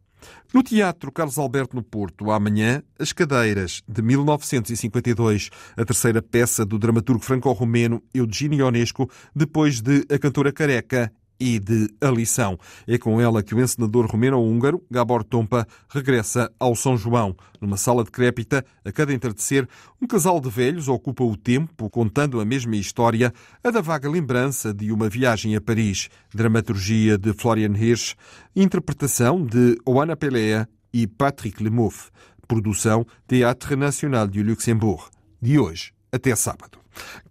No 0.53 0.63
Teatro 0.63 1.11
Carlos 1.11 1.39
Alberto 1.39 1.75
no 1.75 1.83
Porto, 1.83 2.31
amanhã, 2.31 2.83
As 2.99 3.13
Cadeiras, 3.13 3.83
de 3.89 4.03
1952, 4.03 5.51
a 5.77 5.85
terceira 5.85 6.21
peça 6.21 6.65
do 6.65 6.79
dramaturgo 6.79 7.25
franco-romeno 7.25 8.03
Eugênio 8.13 8.59
Ionesco, 8.59 9.11
depois 9.35 9.81
de 9.81 10.07
A 10.11 10.19
Cantora 10.19 10.53
Careca 10.53 11.13
e 11.43 11.59
de 11.59 11.89
A 12.01 12.09
Lição. 12.09 12.57
É 12.87 12.97
com 12.97 13.21
ela 13.21 13.43
que 13.43 13.53
o 13.53 13.61
encenador 13.61 14.07
romeno-húngaro, 14.07 14.81
Gabor 14.89 15.25
Tompa, 15.25 15.67
regressa 15.89 16.49
ao 16.59 16.77
São 16.77 16.97
João. 16.97 17.35
Numa 17.61 17.77
sala 17.77 18.05
decrépita, 18.05 18.65
a 18.85 18.93
cada 18.93 19.13
entardecer, 19.13 19.69
um 20.01 20.07
casal 20.07 20.41
de 20.41 20.49
velhos 20.49 20.87
ocupa 20.87 21.25
o 21.25 21.37
tempo 21.37 21.91
contando 21.91 22.41
a 22.41 22.45
mesma 22.45 22.77
história, 22.77 23.33
a 23.65 23.71
da 23.71 23.81
vaga 23.81 24.09
lembrança 24.09 24.73
de 24.73 24.93
uma 24.93 25.09
viagem 25.09 25.57
a 25.57 25.61
Paris. 25.61 26.09
Dramaturgia 26.33 27.19
de 27.19 27.33
Florian 27.33 27.77
Hirsch, 27.77 28.15
interpretação 28.55 29.45
de 29.45 29.77
Oana 29.85 30.17
Pelea 30.17 30.69
e 30.93 31.09
Patrick 31.09 31.61
Lemouf. 31.63 32.11
Produção 32.47 33.05
Théâtre 33.27 33.75
National 33.75 34.29
du 34.29 34.43
Luxembourg. 34.43 35.11
De 35.41 35.59
hoje 35.59 35.93
até 36.13 36.37
sábado. 36.37 36.82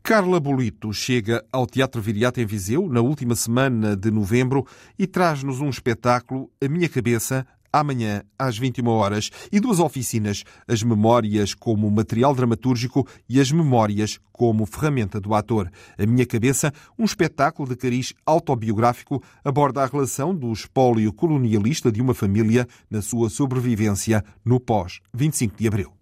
Carla 0.04 0.40
Bolito 0.40 0.92
chega 0.94 1.44
ao 1.52 1.66
Teatro 1.66 2.02
Viriato 2.02 2.42
em 2.42 2.46
Viseu 2.46 2.88
na 2.90 3.02
última 3.02 3.36
semana 3.36 3.96
de 3.96 4.10
novembro 4.12 4.66
e 4.98 5.06
traz-nos 5.06 5.62
um 5.62 5.70
espetáculo 5.70 6.50
A 6.64 6.68
Minha 6.68 6.90
Cabeça, 6.90 7.46
amanhã 7.72 8.24
às 8.38 8.58
21 8.58 8.88
horas 8.88 9.30
e 9.52 9.60
duas 9.60 9.80
oficinas, 9.80 10.44
as 10.68 10.84
memórias 10.84 11.54
como 11.54 11.90
material 11.90 12.36
dramatúrgico 12.36 13.08
e 13.30 13.40
as 13.40 13.52
memórias 13.52 14.20
como 14.32 14.66
ferramenta 14.66 15.20
do 15.20 15.34
ator. 15.34 15.72
A 15.98 16.06
Minha 16.06 16.26
Cabeça, 16.26 16.74
um 16.98 17.06
espetáculo 17.06 17.70
de 17.70 17.76
cariz 17.76 18.14
autobiográfico, 18.26 19.24
aborda 19.44 19.84
a 19.84 19.86
relação 19.86 20.36
do 20.36 20.52
espólio 20.52 21.14
colonialista 21.14 21.92
de 21.92 22.02
uma 22.02 22.14
família 22.14 22.68
na 22.90 23.02
sua 23.02 23.30
sobrevivência 23.30 24.24
no 24.44 24.60
pós-25 24.60 25.52
de 25.58 25.68
abril. 25.68 26.01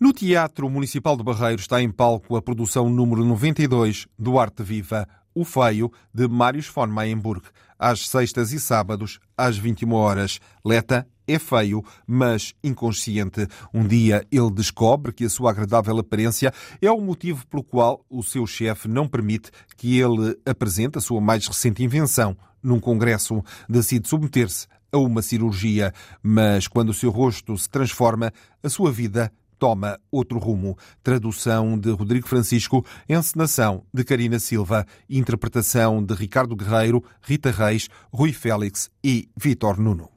No 0.00 0.12
Teatro 0.12 0.68
Municipal 0.68 1.16
de 1.16 1.22
Barreiros 1.22 1.62
está 1.62 1.80
em 1.82 1.90
palco 1.90 2.36
a 2.36 2.42
produção 2.42 2.88
número 2.88 3.24
92 3.24 4.06
do 4.18 4.38
Arte 4.38 4.62
Viva, 4.62 5.06
O 5.34 5.44
Feio, 5.44 5.90
de 6.12 6.28
Marius 6.28 6.68
von 6.68 6.86
Mayenburg, 6.86 7.42
às 7.78 8.08
sextas 8.08 8.52
e 8.52 8.60
sábados, 8.60 9.18
às 9.36 9.56
21 9.56 9.92
horas. 9.92 10.38
Leta 10.64 11.06
é 11.26 11.38
feio, 11.38 11.84
mas 12.06 12.54
inconsciente. 12.62 13.46
Um 13.72 13.86
dia 13.86 14.26
ele 14.30 14.50
descobre 14.50 15.12
que 15.12 15.24
a 15.24 15.30
sua 15.30 15.50
agradável 15.50 15.98
aparência 15.98 16.52
é 16.80 16.90
o 16.90 17.00
motivo 17.00 17.46
pelo 17.46 17.62
qual 17.62 18.04
o 18.10 18.22
seu 18.22 18.46
chefe 18.46 18.88
não 18.88 19.08
permite 19.08 19.50
que 19.76 19.98
ele 19.98 20.36
apresente 20.44 20.98
a 20.98 21.00
sua 21.00 21.20
mais 21.20 21.46
recente 21.46 21.82
invenção. 21.82 22.36
Num 22.62 22.78
congresso, 22.78 23.42
decide 23.68 24.08
submeter-se 24.08 24.66
a 24.92 24.98
uma 24.98 25.22
cirurgia, 25.22 25.92
mas 26.22 26.68
quando 26.68 26.90
o 26.90 26.94
seu 26.94 27.10
rosto 27.10 27.56
se 27.56 27.68
transforma, 27.68 28.32
a 28.62 28.68
sua 28.68 28.92
vida 28.92 29.32
toma 29.62 29.96
outro 30.10 30.40
rumo. 30.40 30.76
Tradução 31.04 31.78
de 31.78 31.88
Rodrigo 31.92 32.26
Francisco, 32.26 32.84
encenação 33.08 33.84
de 33.94 34.02
Karina 34.02 34.40
Silva, 34.40 34.84
interpretação 35.08 36.02
de 36.02 36.12
Ricardo 36.14 36.56
Guerreiro, 36.56 37.04
Rita 37.22 37.52
Reis, 37.52 37.88
Rui 38.12 38.32
Félix 38.32 38.90
e 39.04 39.28
Vitor 39.36 39.78
Nuno. 39.80 40.08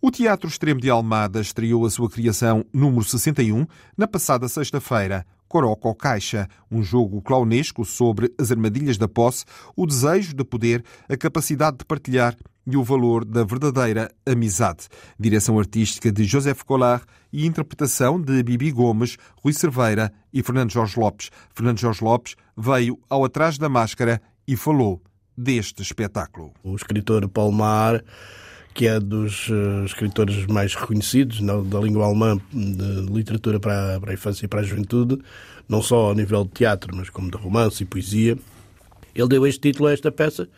O 0.00 0.10
Teatro 0.10 0.48
Extremo 0.48 0.80
de 0.80 0.88
Almada 0.88 1.42
estreou 1.42 1.84
a 1.84 1.90
sua 1.90 2.08
criação 2.08 2.64
número 2.72 3.04
61 3.04 3.66
na 3.98 4.08
passada 4.08 4.48
sexta-feira. 4.48 5.26
Coroco 5.46 5.94
Caixa, 5.94 6.48
um 6.70 6.82
jogo 6.82 7.20
clownesco 7.20 7.84
sobre 7.84 8.32
as 8.38 8.50
armadilhas 8.50 8.96
da 8.96 9.08
posse, 9.08 9.44
o 9.76 9.84
desejo 9.84 10.32
de 10.32 10.42
poder, 10.42 10.82
a 11.06 11.18
capacidade 11.18 11.76
de 11.78 11.84
partilhar 11.84 12.34
e 12.66 12.76
o 12.76 12.84
valor 12.84 13.24
da 13.24 13.44
verdadeira 13.44 14.10
amizade. 14.26 14.88
Direção 15.18 15.58
artística 15.58 16.10
de 16.12 16.24
José 16.24 16.54
Collard 16.54 17.04
e 17.32 17.46
interpretação 17.46 18.20
de 18.20 18.42
Bibi 18.42 18.70
Gomes, 18.70 19.16
Rui 19.42 19.52
Cerveira 19.52 20.12
e 20.32 20.42
Fernando 20.42 20.70
Jorge 20.70 20.98
Lopes. 20.98 21.30
Fernando 21.54 21.78
Jorge 21.78 22.04
Lopes 22.04 22.36
veio 22.56 22.98
ao 23.08 23.24
Atrás 23.24 23.58
da 23.58 23.68
Máscara 23.68 24.20
e 24.46 24.56
falou 24.56 25.02
deste 25.36 25.82
espetáculo. 25.82 26.52
O 26.62 26.74
escritor 26.74 27.28
Paul 27.28 27.52
Mar, 27.52 28.02
que 28.74 28.86
é 28.86 29.00
dos 29.00 29.48
uh, 29.48 29.84
escritores 29.84 30.46
mais 30.46 30.74
reconhecidos 30.74 31.40
da 31.40 31.80
língua 31.80 32.06
alemã 32.06 32.38
de 32.52 33.12
literatura 33.12 33.58
para 33.58 33.96
a, 33.96 34.00
para 34.00 34.10
a 34.10 34.14
infância 34.14 34.44
e 34.44 34.48
para 34.48 34.60
a 34.60 34.64
juventude, 34.64 35.18
não 35.68 35.82
só 35.82 36.08
ao 36.08 36.14
nível 36.14 36.44
de 36.44 36.50
teatro, 36.50 36.94
mas 36.94 37.08
como 37.10 37.30
de 37.30 37.36
romance 37.36 37.82
e 37.82 37.86
poesia, 37.86 38.36
ele 39.14 39.28
deu 39.28 39.46
este 39.46 39.60
título 39.60 39.88
a 39.88 39.92
esta 39.92 40.12
peça 40.12 40.48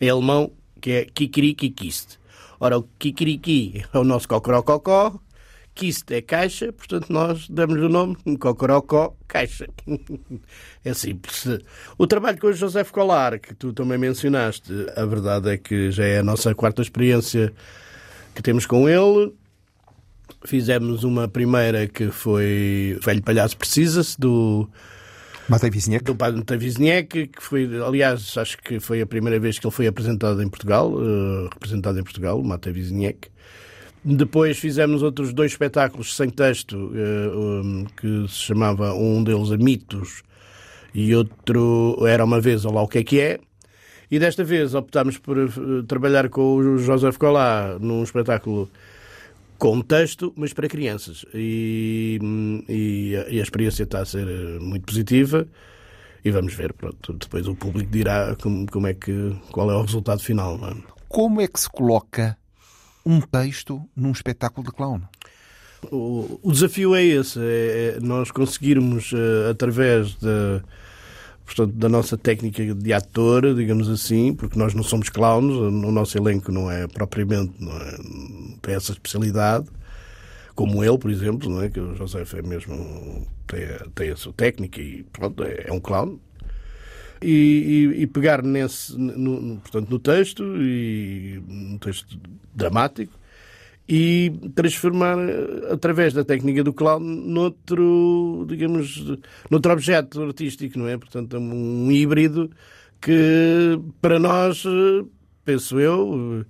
em 0.00 0.08
alemão 0.08 0.50
que 0.84 0.90
é 0.92 1.04
Kikiriki 1.06 1.70
Kist. 1.70 2.18
Ora, 2.60 2.76
o 2.76 2.82
Kikiriki 2.98 3.86
é 3.90 3.98
o 3.98 4.04
nosso 4.04 4.28
cocorococó, 4.28 5.18
Kist 5.74 6.10
é 6.10 6.20
caixa, 6.20 6.74
portanto 6.74 7.10
nós 7.10 7.48
damos 7.48 7.80
o 7.80 7.88
nome 7.88 8.16
Cocorocó 8.38 9.16
Caixa. 9.26 9.66
é 10.84 10.92
simples. 10.92 11.46
O 11.96 12.06
trabalho 12.06 12.38
com 12.38 12.48
o 12.48 12.52
José 12.52 12.84
Colar, 12.84 13.38
que 13.38 13.54
tu 13.54 13.72
também 13.72 13.96
mencionaste, 13.96 14.70
a 14.94 15.06
verdade 15.06 15.52
é 15.52 15.56
que 15.56 15.90
já 15.90 16.04
é 16.04 16.18
a 16.18 16.22
nossa 16.22 16.54
quarta 16.54 16.82
experiência 16.82 17.50
que 18.34 18.42
temos 18.42 18.66
com 18.66 18.86
ele. 18.86 19.32
Fizemos 20.44 21.02
uma 21.02 21.26
primeira 21.26 21.86
que 21.88 22.10
foi 22.10 22.98
Velho 23.02 23.22
Palhaço 23.22 23.56
Precisa-se, 23.56 24.20
do 24.20 24.68
Matei 25.48 25.70
Wisniewski. 25.70 26.04
Do 26.04 26.16
padre 26.16 26.38
Matei 26.38 26.56
Wisniewski, 26.56 27.26
que 27.28 27.42
foi, 27.42 27.68
aliás, 27.82 28.36
acho 28.38 28.58
que 28.58 28.80
foi 28.80 29.00
a 29.00 29.06
primeira 29.06 29.38
vez 29.38 29.58
que 29.58 29.66
ele 29.66 29.74
foi 29.74 29.86
apresentado 29.86 30.42
em 30.42 30.48
Portugal, 30.48 30.92
uh, 30.92 31.48
representado 31.52 31.98
em 31.98 32.02
Portugal, 32.02 32.42
Matei 32.42 32.72
Wisniewski. 32.72 33.28
Depois 34.04 34.58
fizemos 34.58 35.02
outros 35.02 35.32
dois 35.32 35.52
espetáculos 35.52 36.14
sem 36.14 36.28
texto, 36.28 36.76
uh, 36.76 37.38
um, 37.38 37.86
que 37.96 38.26
se 38.28 38.40
chamava 38.40 38.94
um 38.94 39.22
deles 39.22 39.50
a 39.50 39.56
Mitos 39.56 40.22
e 40.94 41.14
outro 41.14 41.96
Era 42.06 42.24
uma 42.24 42.40
vez, 42.40 42.64
ou 42.64 42.72
lá 42.72 42.82
o 42.82 42.88
que 42.88 42.98
é 42.98 43.04
que 43.04 43.20
é. 43.20 43.38
E 44.10 44.18
desta 44.18 44.44
vez 44.44 44.74
optámos 44.74 45.18
por 45.18 45.36
uh, 45.36 45.82
trabalhar 45.84 46.28
com 46.28 46.56
o 46.56 46.78
José 46.78 47.10
Colá 47.12 47.78
num 47.80 48.02
espetáculo 48.02 48.70
com 49.64 49.80
texto, 49.80 50.30
mas 50.36 50.52
para 50.52 50.68
crianças. 50.68 51.24
E, 51.32 52.18
e, 52.68 53.16
a, 53.16 53.30
e, 53.30 53.40
a, 53.40 53.42
experiência 53.42 53.84
está 53.84 54.02
a 54.02 54.04
ser 54.04 54.28
eh, 54.28 54.58
muito 54.60 54.84
positiva. 54.84 55.48
E 56.22 56.30
vamos 56.30 56.52
ver, 56.52 56.74
pronto, 56.74 57.14
depois 57.14 57.48
o 57.48 57.54
público 57.54 57.90
dirá 57.90 58.36
como, 58.42 58.70
como 58.70 58.86
é 58.86 58.92
que, 58.92 59.34
qual 59.50 59.70
é 59.70 59.74
o 59.74 59.80
resultado 59.80 60.20
final. 60.20 60.60
É? 60.68 60.76
Como 61.08 61.40
é 61.40 61.48
que 61.48 61.58
se 61.58 61.70
coloca 61.70 62.36
um 63.06 63.22
texto 63.22 63.82
num 63.96 64.12
espetáculo 64.12 64.66
de 64.66 64.72
clown? 64.74 65.00
O, 65.90 66.38
o 66.42 66.52
desafio 66.52 66.94
é 66.94 67.02
esse, 67.02 67.40
é, 67.40 67.94
é 67.96 68.00
nós 68.00 68.30
conseguirmos, 68.30 69.12
uh, 69.12 69.48
através 69.50 70.08
de 70.16 70.60
portanto, 71.44 71.72
da 71.72 71.88
nossa 71.88 72.16
técnica 72.16 72.74
de 72.74 72.92
ator, 72.92 73.54
digamos 73.54 73.88
assim, 73.88 74.34
porque 74.34 74.58
nós 74.58 74.74
não 74.74 74.82
somos 74.82 75.08
clowns, 75.08 75.54
o 75.54 75.70
nosso 75.70 76.16
elenco 76.16 76.50
não 76.50 76.70
é 76.70 76.86
propriamente, 76.86 77.52
não, 77.60 77.72
é, 77.76 77.96
tem 78.62 78.74
essa 78.74 78.92
especialidade, 78.92 79.66
como 80.54 80.84
ele, 80.84 80.98
por 80.98 81.10
exemplo, 81.10 81.50
não 81.50 81.62
é? 81.62 81.68
que 81.68 81.80
o 81.80 81.94
José 81.94 82.24
é 82.34 82.42
mesmo, 82.42 83.26
tem, 83.46 83.60
tem 83.94 84.10
a 84.10 84.16
sua 84.16 84.32
técnica 84.32 84.80
e 84.80 85.02
pronto, 85.12 85.42
é, 85.42 85.64
é 85.66 85.72
um 85.72 85.80
clown. 85.80 86.18
E, 87.22 87.90
e, 87.96 88.02
e, 88.02 88.06
pegar 88.06 88.42
nesse, 88.42 88.98
no, 88.98 89.56
portanto, 89.60 89.88
no 89.88 89.98
texto, 89.98 90.44
e 90.60 91.42
um 91.48 91.78
texto 91.78 92.18
dramático, 92.54 93.18
e 93.88 94.32
transformar 94.54 95.18
através 95.70 96.14
da 96.14 96.24
técnica 96.24 96.64
do 96.64 96.72
clown 96.72 97.00
noutro, 97.00 98.46
digamos, 98.48 99.18
noutro 99.50 99.72
objeto 99.72 100.22
artístico, 100.22 100.78
não 100.78 100.88
é? 100.88 100.96
Portanto, 100.96 101.36
é 101.36 101.38
um 101.38 101.90
híbrido 101.92 102.50
que 103.00 103.78
para 104.00 104.18
nós, 104.18 104.64
penso 105.44 105.78
eu, 105.78 106.44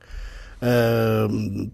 Uh, 0.64 1.70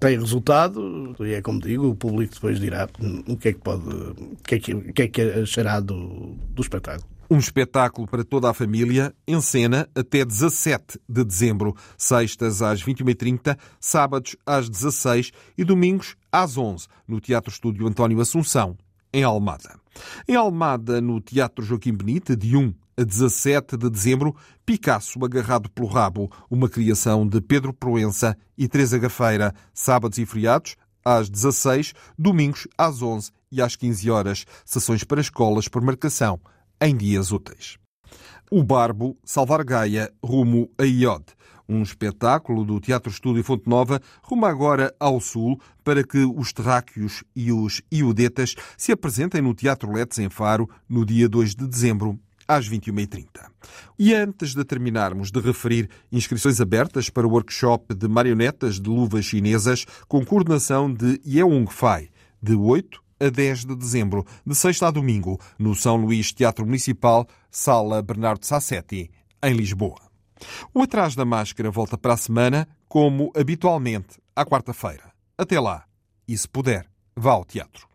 tem 0.00 0.18
resultado 0.18 1.14
e 1.20 1.34
é 1.34 1.42
como 1.42 1.60
digo, 1.60 1.88
o 1.88 1.94
público 1.94 2.32
depois 2.32 2.58
dirá 2.58 2.88
o 3.28 3.36
que 3.36 3.48
é 3.48 3.52
que 3.52 3.58
pode, 3.58 3.86
o 3.86 4.36
que 4.42 4.54
é 4.54 4.58
que, 4.58 4.74
o 4.74 4.92
que, 4.92 5.02
é 5.02 5.08
que 5.08 5.20
achará 5.20 5.80
do, 5.80 6.34
do 6.50 6.62
espetáculo. 6.62 7.11
Um 7.32 7.38
espetáculo 7.38 8.06
para 8.06 8.22
toda 8.22 8.50
a 8.50 8.52
família, 8.52 9.14
em 9.26 9.40
cena 9.40 9.88
até 9.94 10.22
17 10.22 11.00
de 11.08 11.24
dezembro, 11.24 11.74
sextas 11.96 12.60
às 12.60 12.84
21h30, 12.84 13.56
sábados 13.80 14.36
às 14.44 14.68
16 14.68 15.32
e 15.56 15.64
domingos 15.64 16.14
às 16.30 16.58
11 16.58 16.86
no 17.08 17.22
Teatro 17.22 17.50
Estúdio 17.50 17.86
António 17.86 18.20
Assunção, 18.20 18.76
em 19.10 19.22
Almada. 19.22 19.80
Em 20.28 20.36
Almada, 20.36 21.00
no 21.00 21.22
Teatro 21.22 21.64
Joaquim 21.64 21.94
Benite, 21.94 22.36
de 22.36 22.54
1 22.54 22.74
a 22.98 23.02
17 23.02 23.78
de 23.78 23.88
dezembro, 23.88 24.36
Picasso 24.66 25.24
agarrado 25.24 25.70
pelo 25.70 25.88
rabo, 25.88 26.30
uma 26.50 26.68
criação 26.68 27.26
de 27.26 27.40
Pedro 27.40 27.72
Proença 27.72 28.36
e 28.58 28.68
Teresa 28.68 28.98
Gafeira, 28.98 29.54
sábados 29.72 30.18
e 30.18 30.26
feriados, 30.26 30.76
às 31.02 31.30
16, 31.30 31.94
domingos 32.18 32.68
às 32.76 33.00
11 33.00 33.30
e 33.50 33.62
às 33.62 33.74
15 33.74 34.10
horas, 34.10 34.44
sessões 34.66 35.02
para 35.02 35.22
escolas 35.22 35.66
por 35.66 35.80
marcação, 35.80 36.38
em 36.82 36.96
dias 36.96 37.30
úteis. 37.30 37.78
O 38.50 38.62
Barbo, 38.62 39.16
Salvar 39.24 39.64
Gaia, 39.64 40.12
rumo 40.22 40.68
a 40.76 40.82
Iode. 40.82 41.26
Um 41.68 41.80
espetáculo 41.82 42.64
do 42.64 42.80
Teatro 42.80 43.10
Estúdio 43.10 43.44
Fonte 43.44 43.68
Nova 43.68 44.00
rumo 44.22 44.44
agora 44.44 44.92
ao 44.98 45.20
Sul 45.20 45.60
para 45.84 46.02
que 46.02 46.18
os 46.18 46.52
terráqueos 46.52 47.22
e 47.36 47.52
os 47.52 47.80
iodetas 47.90 48.56
se 48.76 48.90
apresentem 48.90 49.40
no 49.40 49.54
Teatro 49.54 49.92
Letes 49.92 50.18
em 50.18 50.28
Faro 50.28 50.68
no 50.88 51.06
dia 51.06 51.28
2 51.28 51.54
de 51.54 51.68
dezembro 51.68 52.18
às 52.48 52.68
21h30. 52.68 53.24
E 53.96 54.12
antes 54.12 54.52
de 54.52 54.64
terminarmos 54.64 55.30
de 55.30 55.40
referir 55.40 55.88
inscrições 56.10 56.60
abertas 56.60 57.08
para 57.08 57.26
o 57.26 57.30
workshop 57.30 57.94
de 57.94 58.08
marionetas 58.08 58.80
de 58.80 58.90
luvas 58.90 59.24
chinesas 59.24 59.86
com 60.08 60.26
coordenação 60.26 60.92
de 60.92 61.20
Yeung 61.24 61.66
Fai, 61.70 62.10
de 62.42 62.54
8 62.54 63.01
a 63.22 63.30
10 63.30 63.66
de 63.66 63.76
dezembro, 63.76 64.26
de 64.44 64.54
sexta 64.54 64.88
a 64.88 64.90
domingo, 64.90 65.38
no 65.58 65.74
São 65.74 65.96
Luís 65.96 66.32
Teatro 66.32 66.64
Municipal, 66.64 67.26
Sala 67.50 68.02
Bernardo 68.02 68.44
Sassetti, 68.44 69.10
em 69.42 69.54
Lisboa. 69.54 70.00
O 70.74 70.82
Atrás 70.82 71.14
da 71.14 71.24
Máscara 71.24 71.70
volta 71.70 71.96
para 71.96 72.14
a 72.14 72.16
semana, 72.16 72.66
como 72.88 73.32
habitualmente, 73.36 74.20
à 74.34 74.44
quarta-feira. 74.44 75.12
Até 75.38 75.60
lá. 75.60 75.84
E 76.26 76.36
se 76.36 76.48
puder, 76.48 76.86
vá 77.16 77.32
ao 77.32 77.44
teatro. 77.44 77.86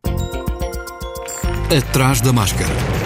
Atrás 1.70 2.22
da 2.22 2.32
Máscara 2.32 2.97